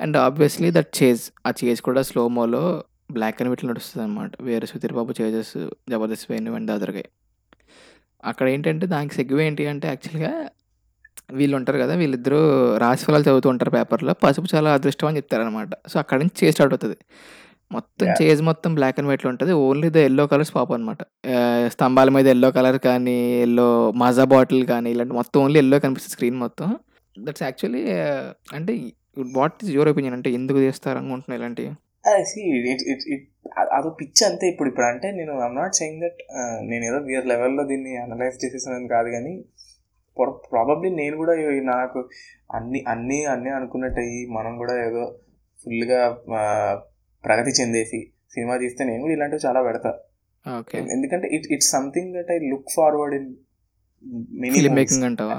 [0.00, 2.62] అండ్ ఆబ్వియస్‌లీ దట్ చేజ్ ఆ చేజ్ కూడా స్లో మోలో
[3.12, 4.32] బ్లాక్ అండ్ వైట్‌లో నడుస్తదనమాట.
[4.48, 5.54] వేరే Sudheer Babu chases
[5.88, 7.04] 'Jabardasth Venu' and the other guy.
[8.22, 10.32] అక్కడ ఏంటంటే దానికి సెగ్వే ఏంటి అంటే యాక్చువల్‌గా
[11.34, 11.94] వీళ్ళు ఉంటారు కదా!
[12.00, 12.40] వీళ్ళిద్దరూ
[12.82, 14.12] రాశి ఫలాలు చదువుతూ ఉంటారు పేపర్‌లో.
[14.22, 15.70] పసుపు చాలా అదృష్టం అని చెప్తారనమాట.
[15.88, 16.96] సో, అక్కడి నుంచి చేజ్ స్టార్ట్ అవుతది.
[17.70, 18.06] మొత్తం!
[18.20, 19.52] చేజ్ మొత్తం బ్లాక్ అండ్ వైట్‌లో ఉంటది.
[19.66, 21.00] Only the yellow colours pop అనమాట.
[21.74, 23.68] స్తంభాల మీద యెల్లో కలర్ కానీ, యెల్లో
[24.02, 26.68] మాజా బాటిల్ కానీ ఇలాంటి మొత్తం ఓన్లీ యెల్లో కనిపిస్తది స్క్రీన్ మొత్తం.
[27.16, 27.82] దట్స్ యాక్చువల్లీ
[28.54, 28.74] అంటే
[29.38, 30.16] వాట్ ఈస్ యువర్ ఒపీనియన్?
[30.18, 31.72] అంటే ఎందుకు తీస్తారు అనుకుంటున్నావు ఇలాంటివి?
[32.30, 32.40] సీ
[32.72, 33.26] ఇట్ ఇట్ ఇట్
[33.76, 36.20] అదో పిచ్చి అంతే ఇప్పుడు ఇప్పుడు అంటే నేను ఐఎమ్ నాట్ సెయింగ్ దట్
[36.70, 39.32] నేను ఏదో వేరే లెవెల్లో దీన్ని అనలైజ్ చేసేసానని కాదు కానీ
[40.16, 41.34] పొర ప్రాబబ్లీ నేను కూడా
[41.74, 42.00] నాకు
[42.56, 45.04] అన్ని అన్ని అన్ని అనుకున్నట్టు అయ్యి మనం కూడా ఏదో
[45.62, 46.00] ఫుల్గా
[47.24, 48.00] ప్రగతి చెందేసి
[48.34, 49.90] సినిమా తీస్తే నేను కూడా ఇలాంటివి చాలా పెడతా.
[50.46, 50.78] ఓకే.
[50.94, 53.28] ఎందుకంటే it it's something that I look forward in
[54.42, 55.38] many making అంటావా?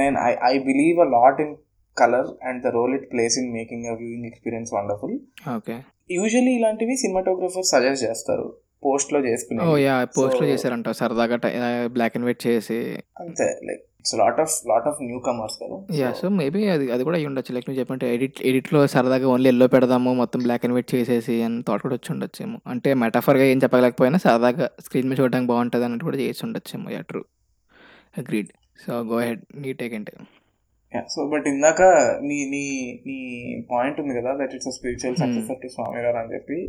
[0.00, 1.54] నేను I I believe a lot in
[1.98, 5.16] colour and the role it plays in making a viewing experience wonderful
[5.56, 5.76] okay
[6.10, 8.46] usually ఇలాంటివి cinematographer suggest చేస్తారు.
[8.84, 10.88] పోస్ట్లో చేసుకునే ఓ yeah పోస్ట్లో So- చేశారంట.
[10.90, 11.36] సరదాగా
[11.86, 12.78] black and white చేసి.
[13.20, 15.76] అంతే like it's lot of lot of newcomers కదా.
[15.96, 17.54] యా సో మేబీ అది అది కూడా అయ్యి ఉండొచ్చు.
[17.54, 21.62] లైక్ నువ్వు చెప్పంటే ఎడిట్ ఎడిట్లో సరదాగా ఓన్లీ ఎల్లో పెడదాము మొత్తం బ్లాక్ అండ్ వైట్ చేసేసి అని
[21.62, 22.58] థాట్ కూడా వచ్చి ఉండొచ్చేమో.
[22.66, 26.90] అంటే మెటాఫర్గా ఏం చెప్పలేకపోయినా సరదాగా స్క్రీన్ మీద చూడడానికి బాగుంటుంది అన్నట్టు కూడా చేసి ఉండొచ్చేమో.
[26.90, 27.22] Yeah true
[28.18, 28.48] agreed
[28.86, 30.12] so go head నీ టేక్ అంటే
[30.94, 31.82] సో బట్ ఇందాక
[32.22, 33.18] నీ నీ నీ
[33.70, 36.66] పాయింట్ ఉంది కదా that it's spiritual successor to Swamy గారు అని చెప్పి.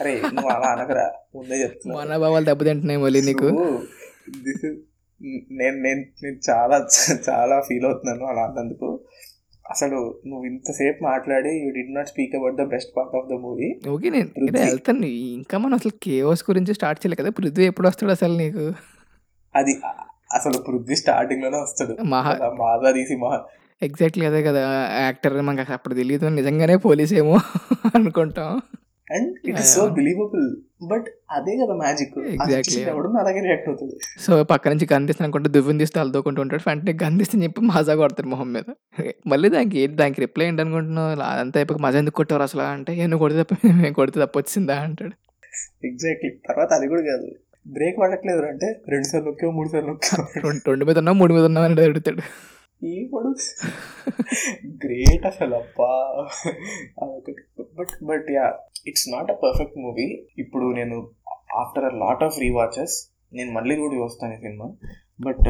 [0.00, 2.00] అరే నువ్వు అలా అనకరా ముందే చెప్తున్నా.
[2.00, 3.50] మనోభావాలు దెబ్బతింటున్నాయి మళ్ళీ నీకు.
[4.44, 4.64] దిస్
[5.52, 6.86] నేను నేను నేను చాలా
[7.30, 9.04] చాలా ఫీల్ అవుతున్నాను అలా అన్నందుకు.
[9.70, 13.80] అసలు నువ్వు ఇంతసేపు మాట్లాడి you did not speak about the best part of the movie
[13.88, 15.06] okay నేను వెళ్తాను.
[15.06, 17.30] ఇంకా మనం అసలు కేఓస్ గురించి స్టార్ట్ చేయలేదు కదా.
[17.30, 18.72] పృథ్వీ ఎప్పుడు వస్తాడు అసలు నీకు?
[19.56, 19.80] అది
[20.32, 21.94] అసలు పృథ్వీ స్టార్టింగ్లోనే వస్తాడు.
[22.10, 23.40] మహా మాదా తీసి మహా.
[23.82, 24.60] ఎగ్జాక్ట్లీ అదే కదా
[25.00, 27.36] యాక్టర్ మనకు అసలు అప్పుడు తెలియదు నిజంగానే పోలీస్ ఏమో
[27.96, 28.50] అనుకుంటాం.
[29.08, 29.82] And it is so.
[29.96, 30.44] Believable
[30.90, 32.14] but అదే కదా మ్యాజిక్.
[32.84, 33.96] ఎవడు అలాగే రియాక్ట్ అవుతుంది.
[34.20, 38.48] సో పక్క నుంచి గంధిస్తాను అనుకుంటే దువ్వుని తీస్తే అల్దుకుంటూ ఉంటాడు వెంటనే గంధిస్తని చెప్పి మజా కొడతారు మొహం
[38.52, 38.68] మీద.
[39.26, 42.64] మళ్ళీ దానికి ఏంటి దానికి రిప్లై ఏంటి అనుకుంటున్నావు అంతా అయిపోయి మజా ఎందుకు కొట్టారు అసలు?
[42.72, 43.52] అంటే "ఏ, నువ్వు కొడితే తప్ప
[43.82, 45.14] మేము కొడితే తప్పు వచ్చిందా అంటాడు.
[45.84, 47.28] ఎగ్జాక్ట్లీ తర్వాత అది కూడా కాదు.
[47.66, 50.26] బ్రేక్ పడట్లేదు అంటే రెండు సార్లు నొక్కావు మూడు సార్లు నొక్కావు.
[50.70, 52.22] రెండు మీద ఉన్నావు మూడు మీద ఉన్నావు అని అడుగుతాడు.
[52.86, 53.34] ఈ పొడు
[54.84, 55.90] గ్రేట్ అసలు అబ్బా.
[57.02, 57.62] అదొకటి.
[57.78, 58.54] But but yeah
[58.86, 61.10] it's not a perfect movie ఇప్పుడు నేను
[61.56, 64.76] after a lot of rewatches నేను మళ్ళీ కూడా చూస్తాను ఈ cinema.
[65.20, 65.48] But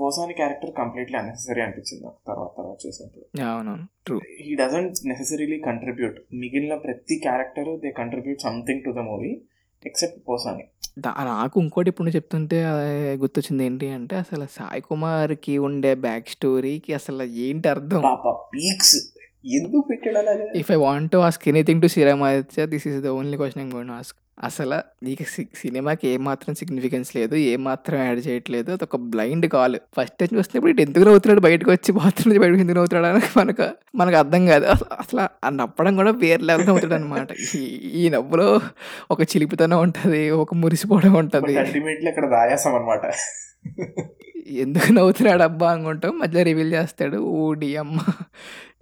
[0.00, 3.24] Posani character completely unnecessary అనిపించింది నాకు తర్వాత తర్వాత చూసినప్పుడు.
[4.40, 9.42] హీ డజంట్ నెసెసరీలీ కంట్రిబ్యూట్ మిగిలిన ప్రతి character they contribute something to the movie
[9.86, 10.64] except Posani.
[10.96, 12.58] దా- నాకు ఇంకోటి ఇప్పుడు నువ్వు చెప్తుంటే
[13.14, 18.00] గుర్తొచ్చింది ఏంటి అంటే అసలు సాయి కుమార్కి ఉండే బ్యాక్ స్టోరీకి అసలు ఏంటి అర్థం?
[18.02, 18.96] పాప పీక్స్.
[19.52, 20.44] ఎందుకు పెట్టాడు అలాగా?
[20.54, 23.90] If I want to ask anything to Sriramaditya this is the only question I'm gonna
[23.90, 28.72] ask అసలు నీకు సి- సినిమాకి ఏ మాత్రం సిగ్నిఫికెన్స్ లేదు ఏమాత్రం యాడ్ చేయట్లేదు.
[28.72, 31.40] అది ఒక బ్లైండ్ కాల్ ఫస్ట్ టైం చూస్తున్నప్పుడు ఇటు ఎందుకు నవ్వుతున్నాడు?
[31.40, 33.16] బయటకు వచ్చి బాత్రూమ్ నుంచి బయటకు ఎందుకు నవ్వుతున్నాడు?
[33.16, 34.66] అని మనకు మనకు అర్థం కాదు.
[34.98, 37.28] అసలు ఆ నవ్వడం కూడా వేరే లెవెల్ నవ్వుతాడు అనమాట
[37.94, 38.60] ఈ నవ్వులో
[39.10, 41.58] ఒక చిలిపితనం ఉంటుంది ఒక మురిసిపోవడం ఉంటుంది.
[41.58, 43.12] అల్టిమేట్లీ అక్కడ దాయాసం అనమాట
[44.46, 46.18] ఎందుకు నవ్వుతున్నాడు అబ్బా అనుకుంటాం.
[46.18, 47.16] మధ్యలో రివీల్ చేస్తాడు.
[47.16, 47.98] ఊడి అమ్మ.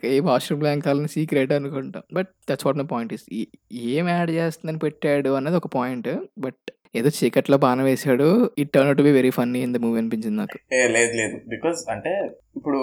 [0.04, 2.02] ఏ వాష్రూమ్ బ్లాంక్ సీక్రెట్ అనుకుంటాం.
[2.12, 3.46] But that's what my point is.
[3.72, 6.08] ఏం యాడ్ చేస్తుందని పెట్టాడు అన్నది ఒక పాయింట్.
[6.38, 10.36] బట్ ఏదో చీకట్లో బాగా వేసాడు it turn to be very funny in the movie అనిపించింది
[10.36, 10.58] నాకు.
[10.72, 11.40] లేదు లేదు.
[11.48, 12.76] బికాస్ అంటే ఇప్పుడు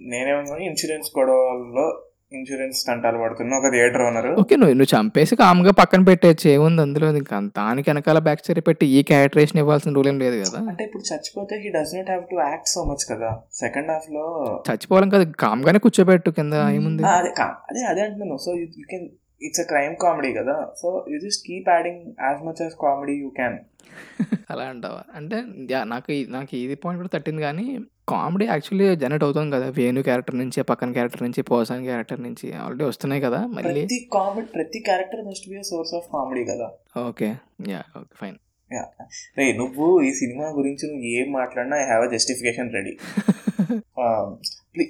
[0.00, 2.02] నేనేమన్నా ఇన్సూరెన్స్ గొడవల్లో
[2.36, 4.26] ఇన్సూరెన్స్ తంటాలు పడుతున్న ఒక థియేటర్ ఓనర్.
[4.26, 6.50] ఓకే నువ్వు నువ్వు చంపేసి కామ్గా పక్కన పెట్టేయచ్చు.
[6.50, 7.16] ఏముంది అందులో?
[7.16, 10.66] ఇంకా దానికి వెనకాల బ్యాక్ స్టోరీ పెట్టి ఈ క్యారెక్టరేషన్ ఇవ్వాల్సిన రూల్ ఏం లేదు కదా.
[10.68, 13.38] అంటే ఇప్పుడు చచ్చిపోతే he does not have to act so much కదా.
[13.52, 17.02] సెకండ్ హాఫ్లో చచ్చిపోవడం కదా కామ్గానే కూర్చోబెట్టు కింద ఏముంది?
[17.02, 18.36] అదే కా- అదే అదే అంటున్నాను.
[18.36, 19.08] So you can
[19.42, 20.68] it's a crime comedy కదా.
[20.82, 23.58] So you just keep adding as much as comedy you can
[24.50, 25.02] అలా అంటావా?
[25.16, 25.42] అంటే
[25.84, 29.68] నాకు ఈ- నాకు ఇది పాయింట్ కూడా తట్టింది కానీ కామెడీ యాక్చువల్లీ జనరేట్ అవుతుంది కదా.
[29.68, 33.82] వేణు క్యారెక్టర్ నుంచి పక్కన క్యారెక్టర్ నుంచి పోసాన్ క్యారెక్టర్ నుంచి ఆల్రెడీ వస్తున్నాయి కదా మళ్ళీ.
[33.82, 36.68] ప్రతి కామెడీ ప్రతి character must be source of comedy కదా.
[37.08, 37.28] ఓకే.
[37.74, 38.36] Yeah okay fine.
[39.38, 42.94] రే నువ్వు ఈ సినిమా గురించి నువ్వు ఏం మాట్లాడినా I have a justification ready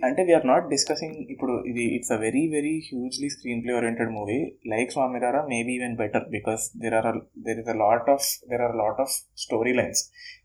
[0.07, 3.29] అంటే వీఆర్ నాట్ డిస్కసింగ్ ఇప్పుడు ఇది it's a very very hugely
[3.65, 4.39] screenplay oriented movie
[4.73, 7.09] like Swamy Ra Ra maybe even better because there are
[7.47, 9.15] there is a lot of there are lot of
[9.45, 10.03] story lines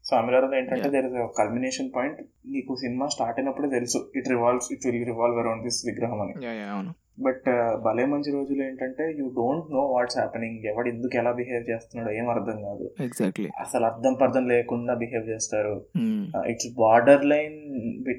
[0.09, 0.89] స్వామిరారాలో ఏంటంటే.
[0.95, 2.19] There is a culmination point
[2.55, 3.99] నీకు cinema start అయినప్పుడే తెలుసు.
[4.15, 6.35] It revolves it will revolve around this విగ్రహం అని.
[7.25, 7.47] But
[7.85, 12.27] భలే మంచి రోజులు ఏంటంటే you don't know what's happening ఎవడు ఎందుకు ఎలా బిహేవ్ చేస్తున్నాడో ఏం
[12.33, 12.85] అర్థం కాదు.
[13.07, 15.75] ఎగ్జాక్ట్లీ అసలు అర్థం పర్థం లేకుండా బిహేవ్ చేస్తారు.
[16.51, 16.69] It's
[17.33, 17.57] borderline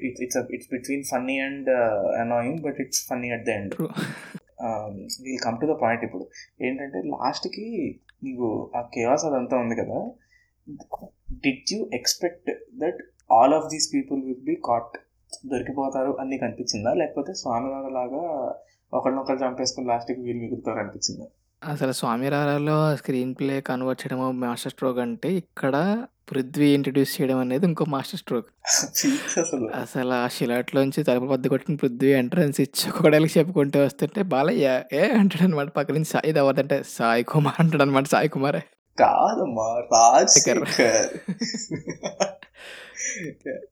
[0.09, 1.71] it's it's it's between funny and
[2.23, 3.75] annoying but it's funny at the end.
[5.25, 6.25] We'll come to the point ఇప్పుడు.
[6.65, 7.67] ఏంటంటే లాస్ట్కి
[8.25, 9.99] నీకు ఆ కేవాస్ అదంతా ఉంది కదా.
[11.45, 12.51] Did you expect
[12.83, 13.01] that
[13.37, 14.97] all of these people will be caught
[15.51, 16.93] దొరికిపోతారు అని నీకు అనిపించిందా?
[16.93, 18.23] లేకపోతే స్వామివారి లాగా
[18.93, 21.25] ఒకరినొకరు చంపేసుకుని లాస్ట్కి వీళ్ళు మిగులుతారు అనిపించిందా?
[21.61, 25.75] అసలు స్వామిరారాలో స్క్రీన్ ప్లే కన్వర్ట్ చేయడం మాస్టర్ స్ట్రోక్ అంటే ఇక్కడ
[26.31, 28.49] పృథ్వీ ఇంట్రడ్యూస్ చేయడం అనేది ఇంకో మాస్టర్ స్ట్రోక్
[29.39, 30.13] అసలు.
[30.13, 35.69] ఆ శిలాట్లోంచి తలుపు బద్ద కొట్టిన పృథ్వీ ఎంట్రన్స్ ఇచ్చి ఒక్కొక్కడికి చెప్పుకుంటూ వస్తుంటే బాలయ్య ఏ అంటాడు అనమాట
[35.69, 38.61] పక్క నుంచి సాయి ఇది ఎవరిదంటే సాయి కుమార్ అంటాడు అనమాట సాయి కుమారే.
[38.99, 40.65] కాదమ్మా రాజ్ శేఖర్.
[40.67, 41.09] శేఖర్.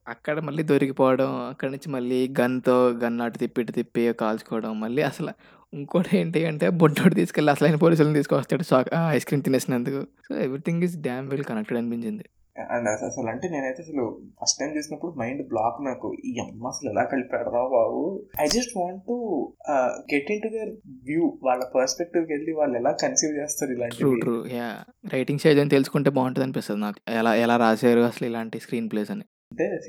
[0.08, 5.32] అక్కడ మళ్ళీ దొరికిపోవడం అక్కడ నుంచి మళ్ళీ గన్తో గన్ అటు తిప్పి ఇటు తిప్పి కాల్చుకోవడం మళ్ళీ అసలు
[5.74, 8.64] ఇంకోటి ఏంటి అంటే బొడ్డోడు తీసుకెళ్ళి అసలైన పోలీసులను తీసుకొస్తాడు
[9.08, 10.06] ice cream తినేసినందుకు.
[10.28, 12.24] So everything is damn well connected అనిపించింది.
[12.70, 16.16] అండ్ అసలు అంటే నేనైతే అసలు ఫస్ట్ టైం చూసినప్పుడు మైండ్ బ్లాక్ నాకు.
[16.24, 18.26] ఈ అమ్మ అసలు ఎలా కలిపాడు రా బాబు?
[18.40, 19.52] I just want to
[20.14, 20.72] get into their
[21.08, 26.80] view వాళ్ళ పర్స్పెక్టివ్ వెళ్ళి వాళ్ళు ఎలా కన్సీవ్ చేస్తారు యా రైటింగ్ స్టేజ్ అని తెలుసుకుంటే బాగుంటుంది అనిపిస్తుంది
[26.80, 27.10] నాకు.
[27.10, 29.24] ఎలా ఎలా రాశారు అసలు ఇలాంటి స్క్రీన్ ప్లేస్ అని.
[29.52, 29.80] అంటే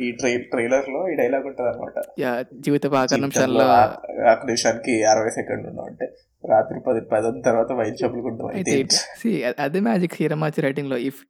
[0.00, 1.92] ఈ ట్రై ట్రైలర్లో ఈ డైలాగ్ ఉంటది అనమాట
[2.54, 6.12] జీవిత నిమిషానికి అరవై సెకండ్ ఉన్నాం అంటే
[6.48, 10.96] రాత్రి పది పది తర్వాత వైన్ షాపులు అదే మ్యాజిక్ హీరమాచి రైటింగ్లో.
[10.96, 11.26] ఇఫ్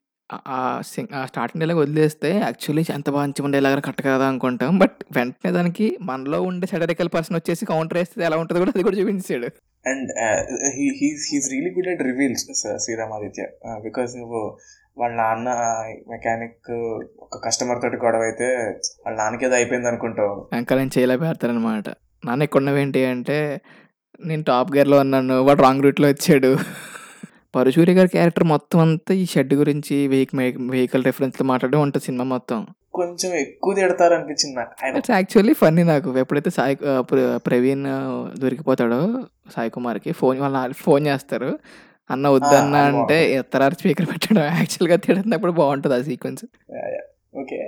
[0.56, 0.58] ఆ
[0.90, 4.78] సింగ్ ఆ స్టార్టింగ్ డైలాగ్ వదిలేస్తే యాక్చువల్లీ ఎంత మంచి డైలాగ్ కట్ట కదా అనుకుంటాం.
[4.82, 8.98] బట్ వెంటనే దానికి మనలో ఉండే సెటరికల్ పర్సన్ వచ్చేసి కౌంటర్ వేస్తే ఎలా ఉంటుందో కూడా అది కూడా
[9.00, 9.50] చూపించాడు.
[9.84, 10.10] And
[11.00, 12.44] he's he's really good at reveals
[12.84, 13.44] Sriram Adittya
[13.86, 14.42] because నువ్వు
[15.00, 15.48] వాళ్ళ నాన్న
[16.12, 16.70] మెకానిక్
[17.26, 18.48] ఒక కస్టమర్ తోటి గొడవ అయితే
[19.04, 20.34] వాళ్ళ నాన్నకి ఏదో అయిపోయింది అనుకుంటావు.
[20.54, 21.88] వెంకలం చేయలే పెడతారనమాట
[22.26, 23.38] నాన్న ఎక్కున్నవేంటి అంటే
[24.24, 26.50] నేను టాప్ గేర్లో ఉన్నాను వాడు రాంగ్ రూట్లో వచ్చాడు.
[27.54, 30.40] పరశూరి గారి క్యారెక్టర్ మొత్తం అంతా ఈ షెడ్ గురించి వెహికల్
[30.70, 32.60] వెహికల్ రెఫరెన్స్లో మాట్లాడడం ఉంటుంది సినిమా మొత్తం.
[32.94, 36.18] కొంచెం ఎక్కువ తిడతారు అనిపించింది నాకు ఇట్స్ యాక్చువల్లీ ఫన్నీ నాకు.
[36.18, 36.76] ఎప్పుడైతే సాయి
[37.46, 37.84] ప్రవీణ్
[38.42, 39.00] దొరికిపోతాడో
[39.54, 41.50] సాయి కుమార్కి ఫోన్ వాళ్ళ ఫోన్ చేస్తారు.
[42.10, 44.42] అన్న వద్దన్న అంటే ఎత్తరారు స్పీకర్ పెట్టడం.
[44.42, 46.44] యాక్చువల్గా తిడుతున్నప్పుడు బాగుంటుంది ఆ సీక్వెన్స్.
[47.42, 47.58] ఓకే.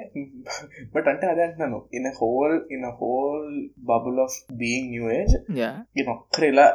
[0.95, 1.78] బట్ అంటే అదే అంటున్నాను.
[1.95, 3.47] In whole in whole
[3.93, 6.66] bubble of being new age yeah ఈయన ఒక్కరు ఇలా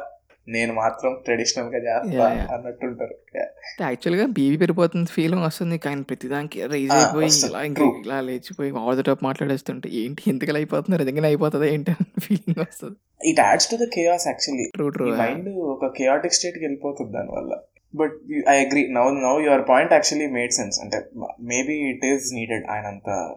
[0.48, 2.28] నేను మాత్రం ట్రెడిషనల్గా చేస్తా.
[2.56, 3.16] అన్నట్టుంటారు.
[3.36, 3.50] Yeah.
[3.82, 7.50] యాక్చువల్గా బీవీ పెరిగిపోతుంది ఫీలింగ్ వస్తుంది కానీ ప్రతిదానికి రైజ్ అయిపోయి.
[7.50, 7.84] ఇలా ఇంకా.
[8.06, 11.04] ఇలా లేచిపోయి ఆల్ ద టాప్ మాట్లాడేస్తుంటే ఏంటి ఎందుకు అయిపోతున్నారు?
[11.04, 11.92] ఎందుకని అయిపోతుంది ఏంటి?
[12.20, 12.98] ఫీలింగ్ వస్తుంది.
[13.30, 17.60] It adds to the chaos actually true true mind ఒక కెయాటిక్ స్టేట్కి వెళ్ళిపోతుంది దానివల్ల.
[17.96, 18.14] But
[18.50, 20.98] I agree now now your point actually made sense అంటే
[21.42, 23.36] మేబీ ఇట్ ఈస్ నీడెడ్ ఆయన అంత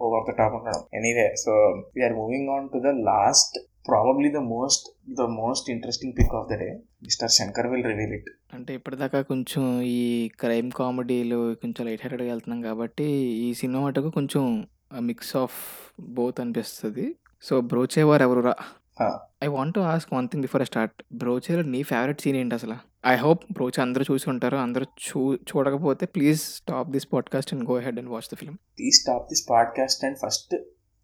[0.00, 0.80] ఓవర్ ద టాప్ ఉండడం.
[0.94, 1.52] Anyway so
[1.96, 3.58] we're moving on to the last
[3.88, 6.68] probably the most the most interesting pick of the day
[7.02, 12.62] Mr Shankar will reveal it అంటే ఇప్పటిదాకా కొంచెం ఈ crime కామెడీలు కొంచెం light హార్టెడ్గా వెళ్తున్నాం
[12.62, 14.66] కాబట్టి ఈ సినిమా మటుకు కొంచెం
[15.00, 15.54] మిక్స్ ఆఫ్
[16.00, 17.14] బోత్ అనిపిస్తుంది.
[17.42, 17.60] So
[18.22, 18.54] Brochevarevarura
[19.02, 19.14] Huh.
[19.44, 22.76] I want ask one thing before I start బ్రోచేలో నీ ఫేవరెట్ సీన్ ఏంటి అసలు?
[23.06, 27.78] ఐ హోప్ బ్రోచే అందరూ చూసి ఉంటారు అందరూ చూ చూడకపోతే please stop this podcast and go
[27.78, 30.54] ahead and watch the film please stop this podcast and first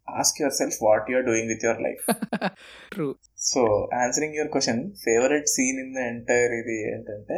[0.07, 2.03] ask yourself what you're doing with your life
[2.93, 3.07] true
[3.47, 3.61] so
[4.01, 7.37] answering your question favourite scene in the entire ఇది ఏంటంటే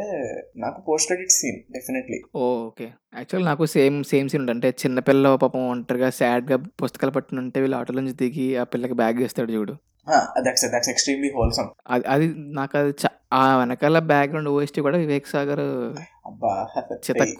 [0.56, 2.86] నాకు post credit scene definitely okay.
[3.16, 7.78] Actual నాకు same same scene ఉంటుంది అంటే చిన్నపిల్ల పాపం ఒంటరిగా సాడ్గా పుస్తకాలు పట్టుకుని ఉంటే వీళ్ళు
[7.78, 9.74] ఆటో నుంచి దిగి ఆ పిల్లకి బ్యాగ్ ఇస్తాడు చూడు.
[10.46, 11.68] దట్స్ దట్స్ ఎక్స్ట్రీమ్లీ హోల్సమ్
[12.08, 12.92] అది నాకు అది
[13.32, 15.62] ఆ వెనకాల బ్యాక్గ్రౌండ్ ఓఎస్టీ కూడా వివేక్ సాగర్
[16.26, 16.52] అబ్బా
[17.06, 17.32] చితక్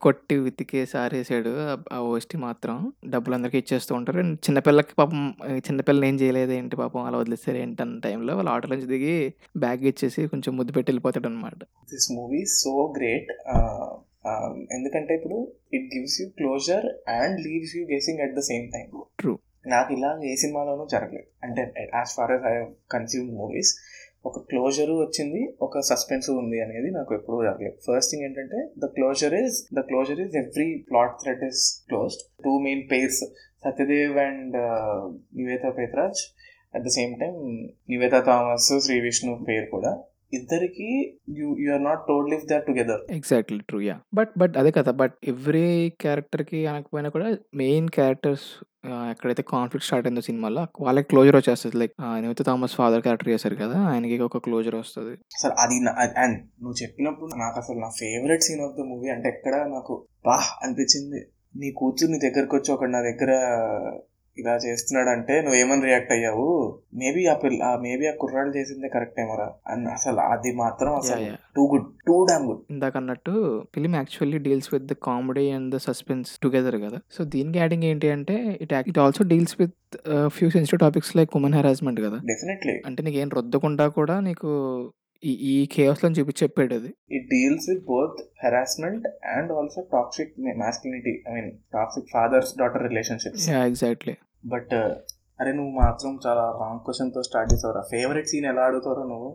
[0.00, 1.50] కొట్టి ఉతికేసి ఆరేసాడు
[1.90, 2.76] ఆ- ఓఎస్టీ మాత్రం.
[3.08, 4.22] డబ్బులు అందరికీ ఇచ్చేస్తూ ఉంటారు.
[4.44, 5.20] చిన్నపిల్లకి పాపం
[5.66, 9.16] చిన్నపిల్లని ఏం చేయలేదు ఏంటి పాపం అలా వదిలేస్తారు ఏంటి అన్న టైంలో వాళ్ళు ఆటో నుంచి దిగి
[9.56, 11.60] బ్యాగ్ ఇచ్చేసి కొంచెం ముద్దు పెట్టి వెళ్ళిపోతాడు అనమాట
[11.92, 13.30] దిస్ మూవీ సో గ్రేట్
[14.72, 15.38] ఎందుకంటే ఇప్పుడు
[15.72, 16.86] it gives you closure
[17.16, 18.88] and leaves you guessing at the same time
[19.18, 19.38] True.
[19.64, 21.28] నాకు ఇలా ఏ సినిమాలోనూ జరగలేదు.
[21.44, 21.62] అంటే
[21.96, 22.54] as far as I
[22.90, 23.72] consume movies
[24.28, 27.76] ఒక క్లోజరు వచ్చింది ఒక సస్పెన్స్ ఉంది అనేది నాకు ఎప్పుడూ జరగలేదు.
[27.86, 32.52] ఫస్ట్ థింగ్ ఏంటంటే the closure is the closure is every plot thread is closed two
[32.58, 33.22] main pairs
[33.64, 34.56] Satyadev and
[35.40, 36.20] Nivetha Pethuraj
[36.74, 37.34] at the same time
[37.90, 39.92] Nivetha Thomas Sree Vishnu పేరు కూడా
[40.32, 40.88] ఇద్దరికి
[41.38, 44.92] you you are not told live there together exactly true yeah but but అదే కదా
[44.92, 45.68] but every
[46.00, 48.48] క్యారెక్టర్కి అనకపోయినా కూడా main characters
[49.10, 51.76] ఎక్కడైతే conflict start అయిందో సినిమాలో వాళ్ళకి క్లోజర్ వచ్చేస్తుంది.
[51.76, 55.14] Like Niveda Thomas father character చేశారు కదా ఆయనకి ఒక క్లోజర్ వస్తుంది.
[55.36, 55.76] అసలు అది
[56.22, 60.36] అండ్ నువ్వు చెప్పినప్పుడు నాకు అసలు నా favourite scene of the movie అంటే ఎక్కడ నాకు బా
[60.62, 61.20] అనిపించింది.
[61.56, 63.32] నీ కూతురు నీ దగ్గరకు వచ్చి ఒకడు నా దగ్గర
[64.40, 66.46] ఇలా చేస్తున్నాడు అంటే నువ్వు ఏమని రియాక్ట్ అయ్యావు?
[66.94, 69.48] మేబీ ఆ పిల్ల మేబీ ఆ కుర్రాడు చేసిందే కరెక్ట్ ఏమోరా.
[69.68, 71.26] అని అసలు అది మాత్రం అసలు.
[71.56, 73.32] Too good too damn good ఇందాక అన్నట్టు
[73.74, 77.00] film actually deals with the comedy and the suspense together కదా.
[77.10, 79.76] సో దీనికి యాడింగ్ ఏంటి అంటే it it also deals with
[80.28, 82.20] few sensitive topics like women harassment కదా.
[82.32, 84.48] డెఫినెట్లీ అంటే నీకు ఏం రుద్దకుండా కూడా నీకు
[85.22, 86.90] ఈ ఈ కేవస్లో చూపించి చెప్పాడు అది.
[87.16, 90.30] It deals with both harassment and also toxic
[90.62, 94.14] masculinity I mean toxic fathers daughter relationships yeah exactly
[94.44, 94.90] but uh,
[95.40, 97.82] అరే నువ్వు మాత్రం చాలా రాంగ్ క్వశ్చన్తో స్టార్ట్ చేసావురా.
[97.90, 99.30] ఫేవరెట్ సీన్ ఎలా ఆడుతారో నువ్వు?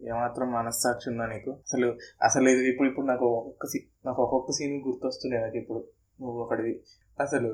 [0.00, 1.52] ఏమాత్రం మనస్సాక్షి ఉందా నీకు?
[1.66, 1.88] అసలు
[2.22, 5.80] అసలు ఇది ఇప్పుడు ఇప్పుడు నాకు ఒక్కొక్క సీ నాకు ఒక్కొక్క సీన్ గుర్తొస్తున్నాయి నాకు ఇప్పుడు.
[6.20, 6.74] నువ్వు ఒకటిది
[7.18, 7.50] అసలు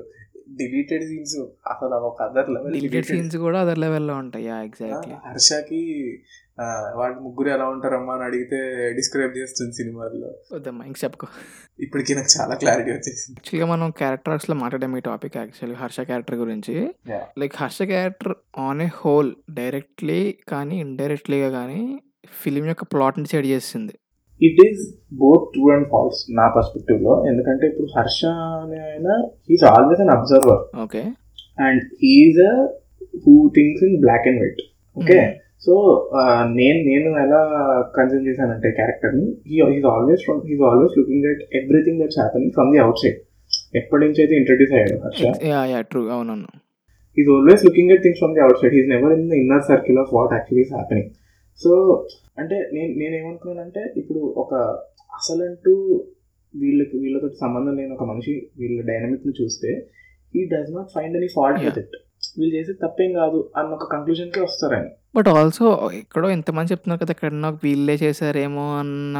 [0.47, 1.37] డిలీటెడ్ సీన్స్
[1.67, 5.81] అసలు ఒక అదర్ లెవెల్ డిలీటెడ్ సీన్స్ కూడా అదర్ లెవెల్లో ఉంటాయి యా ఎగ్జాక్ట్లీ హర్షకి
[6.95, 8.57] వాడి ముగ్గురు ఎలా ఉంటారమ్మా అని అడిగితే
[8.93, 11.27] డిస్క్రైబ్ చేస్తుంది సినిమాలో వద్దమ్మా ఇంక చెప్పుకో.
[11.79, 13.37] ఇప్పటికి నాకు చాలా క్లారిటీ వచ్చేసింది.
[13.37, 16.89] యాక్చువల్గా మనం క్యారెక్టర్స్లో మాట్లాడాం ఈ టాపిక్ యాక్చువల్గా హర్ష క్యారెక్టర్ గురించి.
[17.37, 23.99] Like Harsha character on a whole directly కానీ ఇండైరెక్ట్లీగా కానీ ఫిలిం యొక్క ప్లాట్ని సెట్ చేసింది
[24.41, 24.81] it is
[25.21, 27.13] both true and false నా పర్స్పెక్టివ్లో.
[27.29, 28.19] ఎందుకంటే ఇప్పుడు హర్ష
[28.63, 29.09] అనే ఆయన
[29.49, 31.01] he's always an observer okay
[31.57, 32.41] and he's
[33.25, 34.61] who things in black and white
[34.97, 35.19] okay
[35.65, 35.73] so
[36.57, 37.39] నేను నేను ఎలా
[37.97, 42.81] కన్జ్యూమ్ చేశానంటే క్యారెక్టర్ని he's always from he's always looking at everything that's happening from the
[43.03, 43.19] outside
[43.79, 45.23] ఎప్పటి నుంచి అయితే ఇంట్రడ్యూస్ అయ్యాడు హర్ష?
[45.91, 46.47] ట్రూ అవునవును.
[47.17, 48.73] He's always looking at things from the outside.
[48.73, 51.05] He's never in the inner circle of what actually is happening.
[51.59, 51.71] So
[52.37, 54.53] అంటే నేను నేను ఏమనుకున్నానంటే ఇప్పుడు ఒక
[55.11, 55.73] అసలంటూ
[56.53, 59.71] వీళ్ళకి వీళ్ళతో సంబంధం లేని ఒక మనిషి వీళ్ళ డైనమిక్ని చూస్తే
[60.33, 61.95] he does not find any fault with it
[62.37, 67.13] వీళ్ళు చేసే తప్పేం కాదు అన్న ఒక కంక్లూజన్కి వస్తారు ఆయన బట్ ఆల్సో ఎక్కడో ఇంతమంది చెప్తున్నారు కదా
[67.15, 69.17] ఇక్కడ నాకు వీళ్ళే చేశారేమో అన్న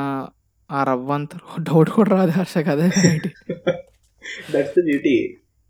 [0.69, 1.31] ఆ రవ్వంత
[1.61, 2.85] డౌట్ కూడా రాదు హర్ష కదా
[4.53, 5.19] that's the beauty he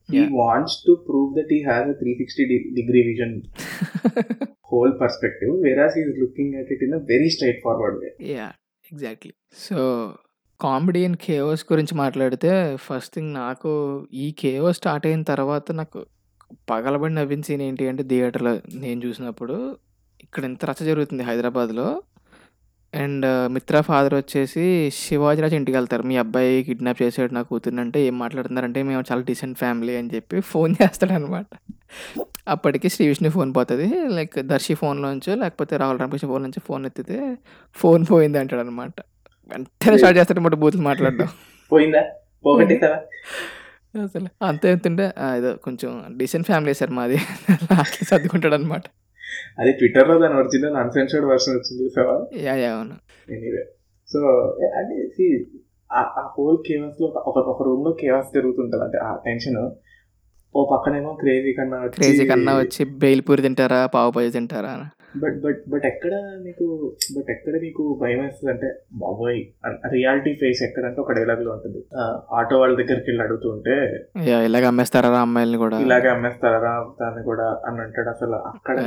[0.10, 0.28] Yeah.
[0.36, 2.44] Wants to prove that he has a three sixty
[2.76, 3.34] degree vision
[4.72, 7.30] whole perspective whereas is looking at it in a very
[7.64, 8.48] straightforward way yeah
[8.92, 9.78] exactly so
[10.60, 12.52] comedy and chaos గురించి మాట్లాడితే
[12.86, 13.72] first thing నాకు
[14.16, 16.02] ఈ KO start అయిన తర్వాత నాకు
[16.68, 18.54] పగలబడి నవ్విన scene ఏంటి అంటే థియేటర్లో
[18.84, 19.56] నేను చూసినప్పుడు
[20.20, 21.88] ఇక్కడ ఎంత రచ్చ జరుగుతుంది హైదరాబాద్లో.
[22.96, 24.64] అండ్ మిత్ర ఫాదర్ వచ్చేసి
[25.00, 26.04] శివాజీరాజ్ ఇంటికి వెళ్తారు.
[26.04, 30.40] మీ అబ్బాయి కిడ్నాప్ చేసాడు నా కూతుర్ని అంటే ఏం మాట్లాడుతున్నారంటే మేము చాలా డీసెంట్ ఫ్యామిలీ అని చెప్పి
[30.52, 31.48] ఫోన్ చేస్తాడు అనమాట
[32.48, 33.88] అప్పటికి శ్రీ విష్ణు ఫోన్ పోతుంది.
[34.18, 37.18] లైక్ దర్శి ఫోన్లోంచో లేకపోతే రాహుల్ రామకృష్ణ ఫోన్ నుంచి ఫోన్ ఎత్తితే
[37.76, 38.98] ఫోన్ పోయింది అంటాడు అనమాట
[39.52, 41.30] వెంటనే స్టార్ట్ చేస్తాడు అనమాట బూతులు మాట్లాడడం.
[41.72, 42.04] పోయిందా?
[44.04, 45.04] అసలు అంతే ఎంతుంటే
[45.38, 47.18] ఏదో కొంచెం డీసెంట్ ఫ్యామిలీ సార్ మాది.
[48.10, 48.86] సర్దుకుంటాడు అనమాట
[49.60, 52.28] అది ట్విట్టర్లో దాని ఒరిజినల్ అన్సెన్సర్డ్ వర్షన్ వచ్చింది చూసావా?
[53.30, 53.66] ఎనీవే
[54.08, 54.20] సో
[54.78, 55.06] అంటే
[55.94, 58.84] ఆ- హోల్ కేవస్లో ఒక ఒక రూమ్లో కేవస్ జరుగుతుంటది.
[58.84, 59.70] అంటే ఆ టెన్షన్
[60.56, 64.84] ఓ పక్కనేమో క్రేజీ కన్నా క్రేజీ కన్నా వచ్చి బెయిల్పూరి తింటారా పావు తింటారా అని.
[65.18, 69.42] బట్ బట్ బట్ ఎక్కడ నీకు బట్ ఎక్కడ నీకు భయం వేస్తుంది అంటే బాబోయ్
[69.92, 71.82] రియాలిటీ ఫేస్ ఎక్కడంటే ఒక డైలాగ్లో ఉంటుంది.
[72.32, 73.76] ఆటో వాళ్ళ దగ్గరికి వెళ్ళి అడుగుతుంటే
[74.46, 75.80] ఇలాగ అమ్మేస్తారా రా అమ్మాయిల్ని కూడా?
[75.80, 78.36] ఇలాగే అమ్మేస్తారా దాన్ని కూడా అని అంటాడు అసలు.
[78.36, 78.80] అక్కడ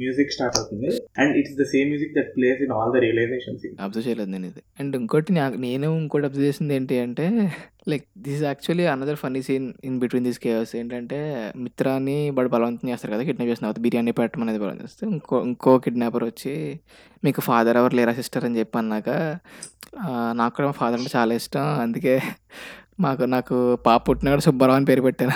[0.00, 0.88] మ్యూజిక్ స్టార్ట్ అవుతుంది.
[1.20, 4.62] And it's the same music that plays in all the realisation observe చేయలేదు నేను ఇది.
[4.80, 5.32] అండ్ ఇంకోటి
[5.66, 7.26] నేను ఇంకోటి అబ్జర్వ్ చేసింది ఏంటి అంటే
[7.92, 11.18] like this actually another funny scene in between this caves ఏంటంటే
[11.64, 15.72] మిత్రాన్ని బడి బలవంతం చేస్తారు కదా కిడ్నాప్ చేసిన తర్వాత బిర్యానీ పెట్టడం అనేది బలవంతం చేస్తే ఇంకో ఇంకో
[15.86, 16.54] కిడ్నాపర్ వచ్చి
[17.26, 19.08] మీకు ఫాదర్ ఎవరు లేరా సిస్టర్ అని చెప్పి అన్నాక
[20.40, 21.66] నాకు కూడా మా ఫాదర్ అంటే చాలా ఇష్టం.
[21.84, 22.14] అందుకే
[23.04, 25.34] మాకు నాకు పాప పుట్టినాడు సుబ్బారావు అని పేరు పెట్టాను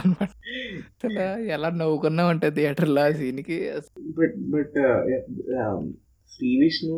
[0.00, 0.28] అనమాట.
[1.06, 3.58] అసలు ఎలా నవ్వుకున్నాం అంటే థియేటర్లో ఆ సీన్కి?
[4.18, 4.78] But but
[6.32, 6.96] Sree Vishnu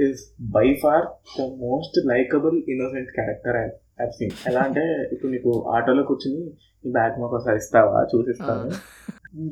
[0.00, 0.20] is
[0.56, 1.04] by far
[1.36, 3.58] the most likable innocent character
[4.02, 6.42] I scene ఎలా అంటే ఇప్పుడు నీకు ఆటోలో కూర్చుని
[6.84, 8.00] నీ బ్యాగ్ మాకు ఒకసారి ఇస్తావా?
[8.12, 8.68] చూసిస్తాను.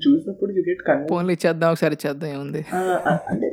[0.05, 2.63] చూసినప్పుడు యూ గెట్ కన్వెన్స్ ఫోన్లు ఇచ్చేద్దాం ఒకసారి ఇచ్చేద్దాం ఏముంది?
[3.31, 3.49] అంటే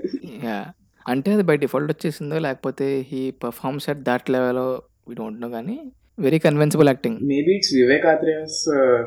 [1.06, 4.62] అంటే అది బై డిఫాల్ట్ వచ్చేసిందో లేకపోతే he performs at that level
[5.08, 5.78] we don't know కానీ
[6.18, 8.59] very convincible acting maybe it's Vivek Athreya's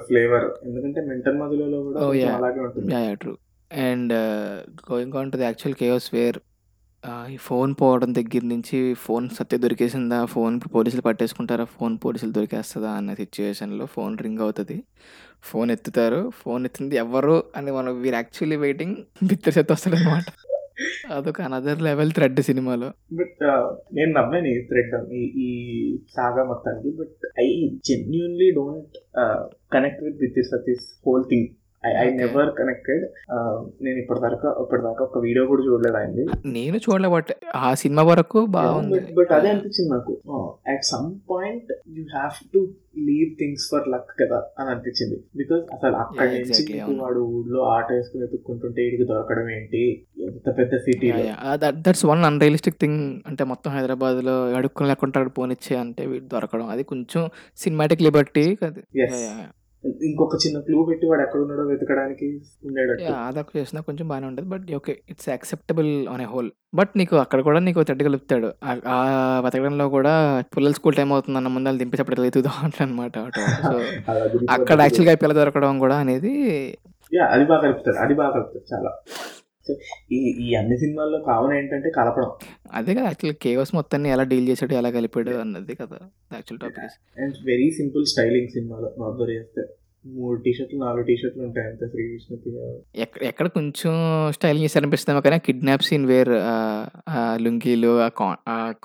[0.07, 2.13] flavour ఎందుకంటే మెంటల్ మధులలో కూడా Oh.
[2.35, 2.89] అలాగే ఉంటుంది.
[2.95, 3.33] Yeah yeah true
[3.71, 4.13] and
[4.91, 6.39] going on to the actual chaos where
[7.31, 10.25] ఈ phone పోవడం దగ్గర నుంచి ఫోన్ సత్య దొరికేసిందా?
[10.25, 11.65] ఫోన్ పోలీసులు పట్టేసుకుంటారా?
[11.77, 12.91] ఫోన్ పోలీసులు దొరికేస్తుందా?
[12.91, 14.77] అన్న సిచ్యువేషన్లో ఫోన్ రింగ్ అవుతుంది.
[15.43, 16.31] ఫోన్ ఎత్తుతారు.
[16.41, 17.45] ఫోన్ ఎత్తింది ఎవరు?
[17.57, 20.25] అని మనం వీరు యాక్చువల్లీ వెయిటింగ్ బిత్తర్ సెత్ వస్తాడు అనమాట
[21.11, 22.89] అదొక అనదర్ లెవెల్ థ్రెడ్ సినిమాలో.
[23.13, 23.63] బట్ uh,
[23.93, 25.51] నేను నమ్మాను ఈ థ్రెడ్ ఈ ఈ
[26.17, 27.47] సాగా మొత్తానికి but I
[27.89, 28.97] genuinely don't
[29.73, 31.49] connect with with Satish whole thing
[31.85, 32.07] I I.
[32.15, 33.03] Never connected
[33.83, 36.23] నేను ఇప్పటిదాకా ఇప్పటిదాకా ఒక వీడియో కూడా చూడలేదు అయింది
[36.55, 37.31] నేను చూడలే బట్
[37.63, 39.01] ఆ సినిమా వరకు బాగుంది.
[39.19, 40.13] బట్ అదే అనిపించింది నాకు.
[40.73, 42.61] At some point you have to
[43.09, 45.17] leave things for luck కదా అని అనిపించింది.
[45.37, 46.79] బికాస్ అసలు అక్కడి నుంచి.
[47.03, 49.83] వాడు ఊళ్ళో ఆట వేసుకుని వెతుక్కుంటుంటే ఇడికి దొరకడం ఏంటి?
[50.29, 51.25] ఎంత పెద్ద సిటీలో
[51.81, 56.67] దట్స్ వన్ అన్రియలిస్టిక్ థింగ్ అంటే మొత్తం హైదరాబాద్లో అడుక్కుని లేకుండా అక్కడ పోనిచ్చే అంటే వీడు దొరకడం.
[56.69, 57.23] అది కొంచెం
[57.59, 58.47] సినిమాటిక్ లిబర్టీ
[58.95, 59.15] Yes.
[59.85, 63.05] ఇంకొక చిన్న క్లూ పెట్టి వాడు ఎక్కడ ఉన్నాడో వెతకడానికి ఉండేటట్టు.
[63.05, 64.49] అదొక చేసినా కొంచెం బాగానే ఉంటుంది.
[64.51, 68.53] But okay it's acceptable on a whole but నీకు అక్కడ కూడా నీకు థర్డ్ కలుపుతాడు.
[68.65, 73.81] ఆ- వెతకడంలో కూడా పిల్లల స్కూల్ టైం అవుతుంది అన్న ముందు దింపేటప్పుడు ఎదుగుదాం అనమాట సో
[74.51, 76.79] అక్కడ యాక్చువల్గా పిల్ల దొరకడం కూడా అనేది
[77.31, 77.97] అది బాగా కలుపుతాడు.
[77.97, 78.91] అది బాగా కలుపుతాడు చాలా.
[80.13, 82.31] ఈ ఈ అన్ని సినిమాల్లో కావన ఏంటంటే కలపడం.
[82.73, 85.99] అదే కదా యాక్చువల్ కేవస్ మొత్తాన్ని ఎలా డీల్ చేసాడు ఎలా కలిపాడు అన్నది కదా
[86.33, 89.65] actual topic and very simple styling సినిమాలో అబ్జర్వ్ చేస్తే
[90.17, 91.67] మూడు టీ షర్ట్లు నాలుగు టీ షర్ట్లు ఉంటాయి.
[91.71, 92.05] అంతే శ్రీ
[93.31, 93.95] ఎక్కడ కొంచెం
[94.37, 96.33] స్టైల్ చేసి అనిపిస్తామో కానీ కిడ్నాప్ సీన్ వేర్.
[97.45, 98.09] లుంగీలు ఆ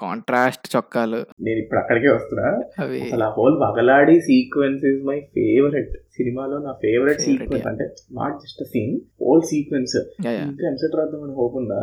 [0.03, 1.19] కాంట్రాస్ట్ చొక్కాలు.
[1.47, 2.47] నేను ఇప్పుడు అక్కడికే వస్తున్నా.
[2.83, 7.67] అవి అసలు ఆ హోల్ వగలాడి సీక్వెన్స్ ఇస్ మై ఫేవరెట్ సినిమాలో నా ఫేవరెట్ సీక్వెన్స్.
[7.71, 7.87] అంటే
[8.19, 9.97] not just scene whole sequence.
[10.27, 11.81] ఇంకా ఎంసెట్ రాద్దామని హోప్ ఉందా?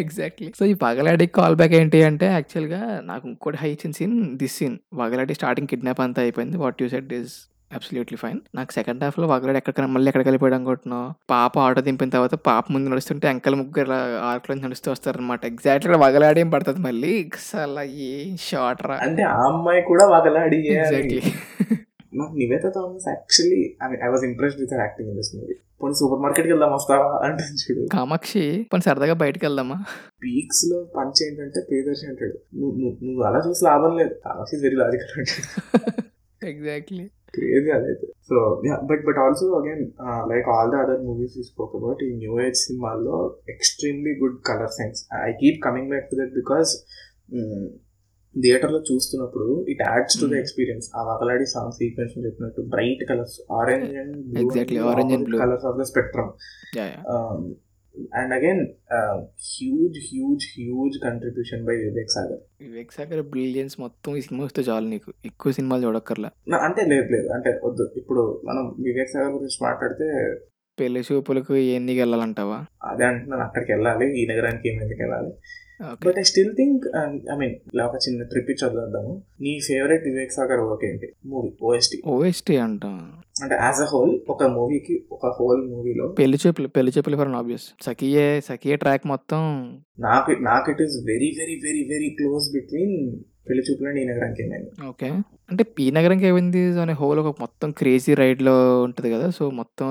[0.00, 4.54] ఎగ్జాక్ట్లీ సో ఈ పగలాడి కాల్ బ్యాక్ ఏంటి అంటే యాక్చువల్గా నాకు ఇంకోటి హై ఇచ్చిన సీన్ దిస్
[4.58, 6.56] సీన్ వగలాడి స్టార్టింగ్ కిడ్నాప్ అంతా అయిపోయింది.
[6.64, 7.34] What you set is
[7.72, 12.34] absolutely fine నాకు సెకండ్ హాఫ్లో వగలాడి ఎక్కడ మళ్ళీ ఎక్కడికి వెళ్ళిపోయాడు అనుకుంటున్నావు పాప ఆటో దింపిన తర్వాత
[12.46, 13.92] పాప ముందు నడుస్తుంటే అంకల్ ముగ్గురు
[14.22, 17.12] ఆర్కులో నడుస్తూ వస్తారనమాట ఎగ్జాక్ట్లీ వగలాడి పడుతుంది మళ్ళీ?
[17.34, 18.96] అసలు ఏం షార్ట్ రా.
[19.02, 21.20] అంటే ఆ అమ్మాయి కూడా వగలాడి ఎగ్జాక్ట్లీ
[22.14, 23.60] నాకు Nivetha Thomas actually
[24.04, 27.06] I was impressed with acting in this movie పోనీ సూపర్ మార్కెట్కి వెళ్దాం వస్తావా?
[27.24, 27.88] అంటే చూడు.
[27.92, 29.76] కామాక్షి కొన్ని సరదాగా బయటకు వెళ్దామా?
[30.24, 32.36] పీక్స్లో పంచ్ ఏంటంటే ప్రియదర్శి అంటాడు.
[32.56, 34.14] నువ్వు అలా చూసి లాభం లేదు.
[34.26, 36.02] కామాక్షి వెరీ లాజికల్ అంటాడు
[36.50, 38.06] ఎగ్జాక్ట్లీ క్రేజీ అదైతే.
[38.28, 38.36] So
[38.88, 39.84] but but also again
[40.30, 43.18] like all the other movies spoke about ఈ న్యూ ఏజ్ సినిమాల్లో
[43.48, 46.72] extremely good colour sense I keep coming back to that because
[48.36, 50.34] థియేటర్లో చూస్తున్నప్పుడు it adds to the.
[50.34, 54.14] Experience ఆ వకలాడి song sequence చెప్పినట్టు bright colours orange and
[54.44, 55.40] Exactly, orange and blue.
[55.42, 56.30] Colours of the spectrum
[58.14, 58.66] and again
[59.26, 64.86] huge huge huge contribution by Vivek Sagar Vivek Sagar brilliance మొత్తం ఈ cinema వస్తే చాలు
[64.86, 65.12] నీకు.
[65.24, 66.30] ఎక్కువ సినిమాలు చూడక్కర్లా.
[66.56, 67.28] అంటే లేదు లేదు.
[67.28, 67.90] అంటే వద్దు.
[67.96, 70.36] ఇప్పుడు మనం వివేక్ సాగర్ గురించి మాట్లాడితే
[70.78, 72.58] పెళ్ళి చూపులకు ఎన్నికి వెళ్ళాలంటావా
[72.90, 75.32] అదే అంటున్నాను అక్కడికి వెళ్ళాలి ఈ నగరానికి ఏం ఎందుకు వెళ్ళాలి?
[76.02, 76.82] But I still think
[77.32, 79.12] I mean ఇలా ఒక చిన్న ట్రిప్ ఇచ్చి వదిలేద్దాము
[79.44, 81.08] నీ ఫేవరెట్ వివేక్ సాగర్ వర్క్ ఏంటి?
[81.30, 82.84] మూవీ ఓఎస్టీ ఓఎస్టీ అంట?
[83.42, 87.66] అంటే యాజ్ అ హోల్ ఒక మూవీకి ఒక హోల్ మూవీలో పెళ్ళి Choopulu Pelli Choopulu for obvious
[87.86, 89.42] సఖియే సఖియే track మొత్తం.
[90.08, 92.96] నాకు నాకు it is very very very very close between
[93.48, 94.86] Pelli Choopulu ఈ నగరానికి ఏమైంది?
[94.86, 95.08] ఓకే.
[95.50, 99.86] అంటే పీ నగరంకి ఏమైంది అనే హోల్ ఒక మొత్తం క్రేజీ రైడ్లో ఉంటది కదా సో మొత్తం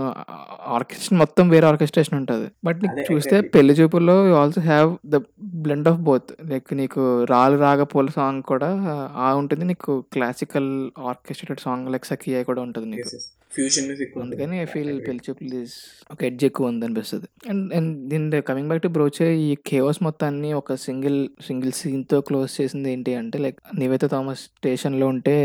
[0.67, 2.47] ఆర్కెస్ట్రేషన్ మొత్తం వేరే ఆర్కెస్ట్రేషన్ ఉంటది.
[2.65, 3.41] బట్ నీకు చూస్తే.
[3.41, 6.31] పెళ్ళి చూపుల్లో also have the blend of both.
[6.49, 8.71] Like నీకు రాలు రాగ పూల సాంగ్ కూడా
[9.15, 9.65] ఆ ఉంటుంది.
[9.65, 13.09] నీకు క్లాసికల్ ఆర్కెస్ట్రేటెడ్ సాంగ్ లైక్ సఖియా కూడా ఉంటుంది నీకు.
[13.51, 15.73] ఫ్యూజన్ మ్యూజిక్ అందుకని I feel Pelli Choopulu is
[16.11, 20.49] ఒక ఎడ్జ్ ఎక్కువ ఉంది అనిపిస్తుంది అండ్ అండ్ దీని కమింగ్ బ్యాక్ టు బ్రోచే ఈ కేవస్ మొత్తాన్ని
[20.53, 25.35] ఒక సింగిల్ సింగిల్ సీన్తో క్లోజ్ చేసింది ఏంటి అంటే లైక్ నివేత థామస్ స్టేషన్లో ఉంటే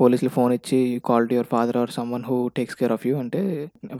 [0.00, 3.42] పోలీసులు ఫోన్ ఇచ్చి call to your father or someone who takes care of you అంటే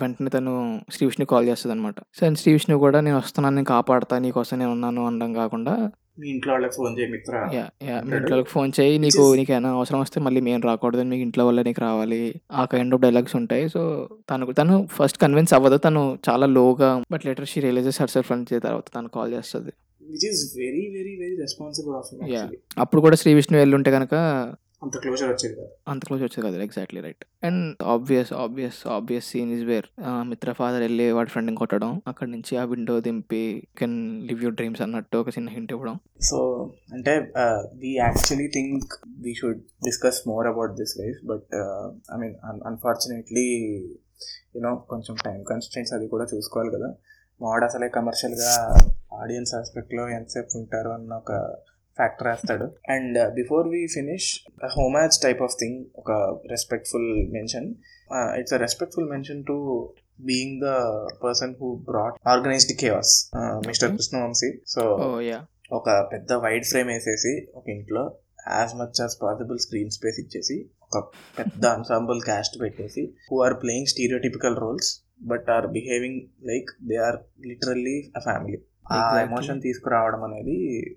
[0.03, 0.55] వెంటనే తను
[0.93, 4.59] శ్రీ విష్ణు కాల్ చేస్తుంది అనమాట సో అండ్ శ్రీ విష్ణు కూడా నేను వస్తున్నాను నేను కాపాడతా నీకోసం
[4.59, 5.77] నేను ఉన్నాను అనడం కాకుండా
[6.21, 8.17] మీ ఇంట్లో వాళ్ళకి ఫోన్ చేయ మిత్ర యా యా మీ అంటాడు.
[8.17, 8.99] ఇంట్లోకి ఫోన్ చేయి.
[8.99, 12.35] నీకు నీకు ఏమైనా అవసరం వస్తే మళ్ళీ మేము రాకూడదు మీకు ఇంట్లో వల్ల నీకు రావాలి.
[12.53, 13.69] ఆ కైండ్ ఆఫ్ డైలాగ్స్ ఉంటాయి.
[13.69, 15.77] సో తనకు తను ఫస్ట్ కన్విన్స్ అవ్వదు.
[15.77, 19.73] తను చాలా లోగా but later she realizes herself అని తర్వాత తను కాల్ చేస్తుంది.
[20.03, 22.59] Which is very very very responsible of.
[22.79, 24.15] అప్పుడు కూడా శ్రీ విష్ణు వెళ్ళుంటే కనుక
[24.83, 25.71] అంత క్లోజర్ వచ్చేది కాదు.
[25.89, 26.65] అంత క్లోజ్ వచ్చేది కదా.
[26.65, 29.87] Exactly right and obvious obvious obvious scene is where
[30.31, 33.43] Mitra father వెళ్ళి వాడి ఫ్రెండ్ని కొట్టడం అక్కడ నుంచి ఆ విండో దింపి
[33.79, 33.97] కెన్
[34.29, 35.97] లివ్ యూర్ డ్రీమ్స్ అన్నట్టు ఒక చిన్న హింట్ ఇవ్వడం.
[36.21, 36.39] సో
[36.93, 37.15] అంటే
[37.77, 41.49] we actually think we should discuss more about this life but
[42.15, 42.35] I mean
[42.67, 43.47] unfortunately
[44.57, 46.91] you know కొంచెం టైం కన్స్టెంట్స్ అది కూడా చూసుకోవాలి కదా.
[47.43, 48.53] మావాడు అసలే కమర్షియల్గా
[49.23, 51.33] ఆడియన్స్ ఆస్పెక్ట్లో ఎంతసేపు ఉంటారు అన్న ఒక
[51.97, 54.29] ఫ్యాక్టర్ వేస్తాడు and before we finish
[54.77, 56.11] homage type of thing ఒక
[56.51, 57.69] respectful mention
[58.41, 59.57] it's a respectful mention to
[60.29, 60.71] being the
[61.25, 63.15] person who brought organised chaos
[63.67, 63.93] mister.
[63.93, 64.83] Krishna Vamsi so
[65.73, 68.03] ఒక పెద్ద వైడ్ ఫ్రేమ్ వేసేసి ఒక ఇంట్లో
[68.59, 70.99] as much as possible screen space ఇచ్చేసి ఒక
[71.39, 74.91] పెద్ద ensemble cast పెట్టేసి who are playing stereotypical roles
[75.23, 76.21] but are behaving
[76.51, 78.59] like they are literally a family
[78.93, 78.99] ah.
[79.21, 80.57] Emotion తీసుకురావడం అనేది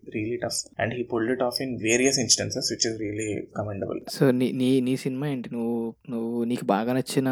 [0.10, 4.32] really tough and he pulled it off in various instances which is really commendable so
[4.32, 5.50] నీ నీ నీ cinema ఏంటి?
[5.50, 5.78] నువ్వు
[6.10, 7.30] నువ్వు నీకు బాగా నచ్చిన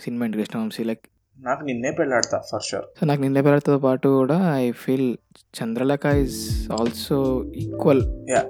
[0.00, 0.84] సినిమా ఏంటి కృష్ణవంశీ?
[0.84, 1.04] లైక్
[1.46, 5.16] నాకు నిన్నే పెళ్ళాడతా ఫర్ షూర్ సో నాకు నిన్న పేరుతో పాటు కూడా I feel
[5.58, 6.38] Chandralekha is
[6.72, 8.02] also equal.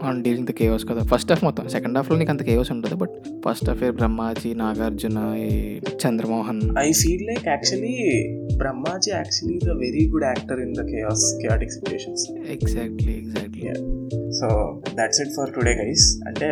[0.03, 1.03] On dealing the chaos కదా.
[1.03, 3.15] ఫస్ట్ హాఫ్ మొత్తం సెకండ్ హాఫ్లో నీకు అంత కేవస్ ఉంటుంది but
[3.47, 5.19] first half Brahmaji Nagarjuna
[6.05, 6.63] Chandramohan.
[6.79, 7.97] I feel like actually
[8.57, 12.25] Brahmaji actually is a very good actor in the chaos chaotic situations
[12.57, 13.69] exactly exactly.
[14.33, 14.47] So
[14.95, 16.47] that's it for today guys అంటే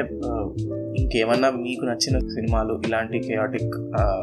[1.01, 3.75] ఇంకేమన్నా మీకు నచ్చిన సినిమాలు ఇలాంటి chaotic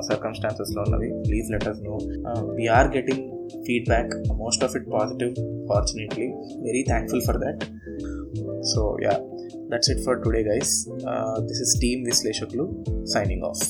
[0.09, 1.95] సర్కమ్స్టాన్సెస్లో ఉన్నవి please let us know
[2.55, 3.23] we're getting
[3.67, 5.33] feedback most of it positive
[5.67, 6.27] fortunately
[6.63, 7.63] very thankful for that
[8.63, 9.15] so yeah
[9.73, 10.73] that's it for today guys
[11.45, 12.65] this is team విశ్లేషకులు
[13.05, 13.63] signing of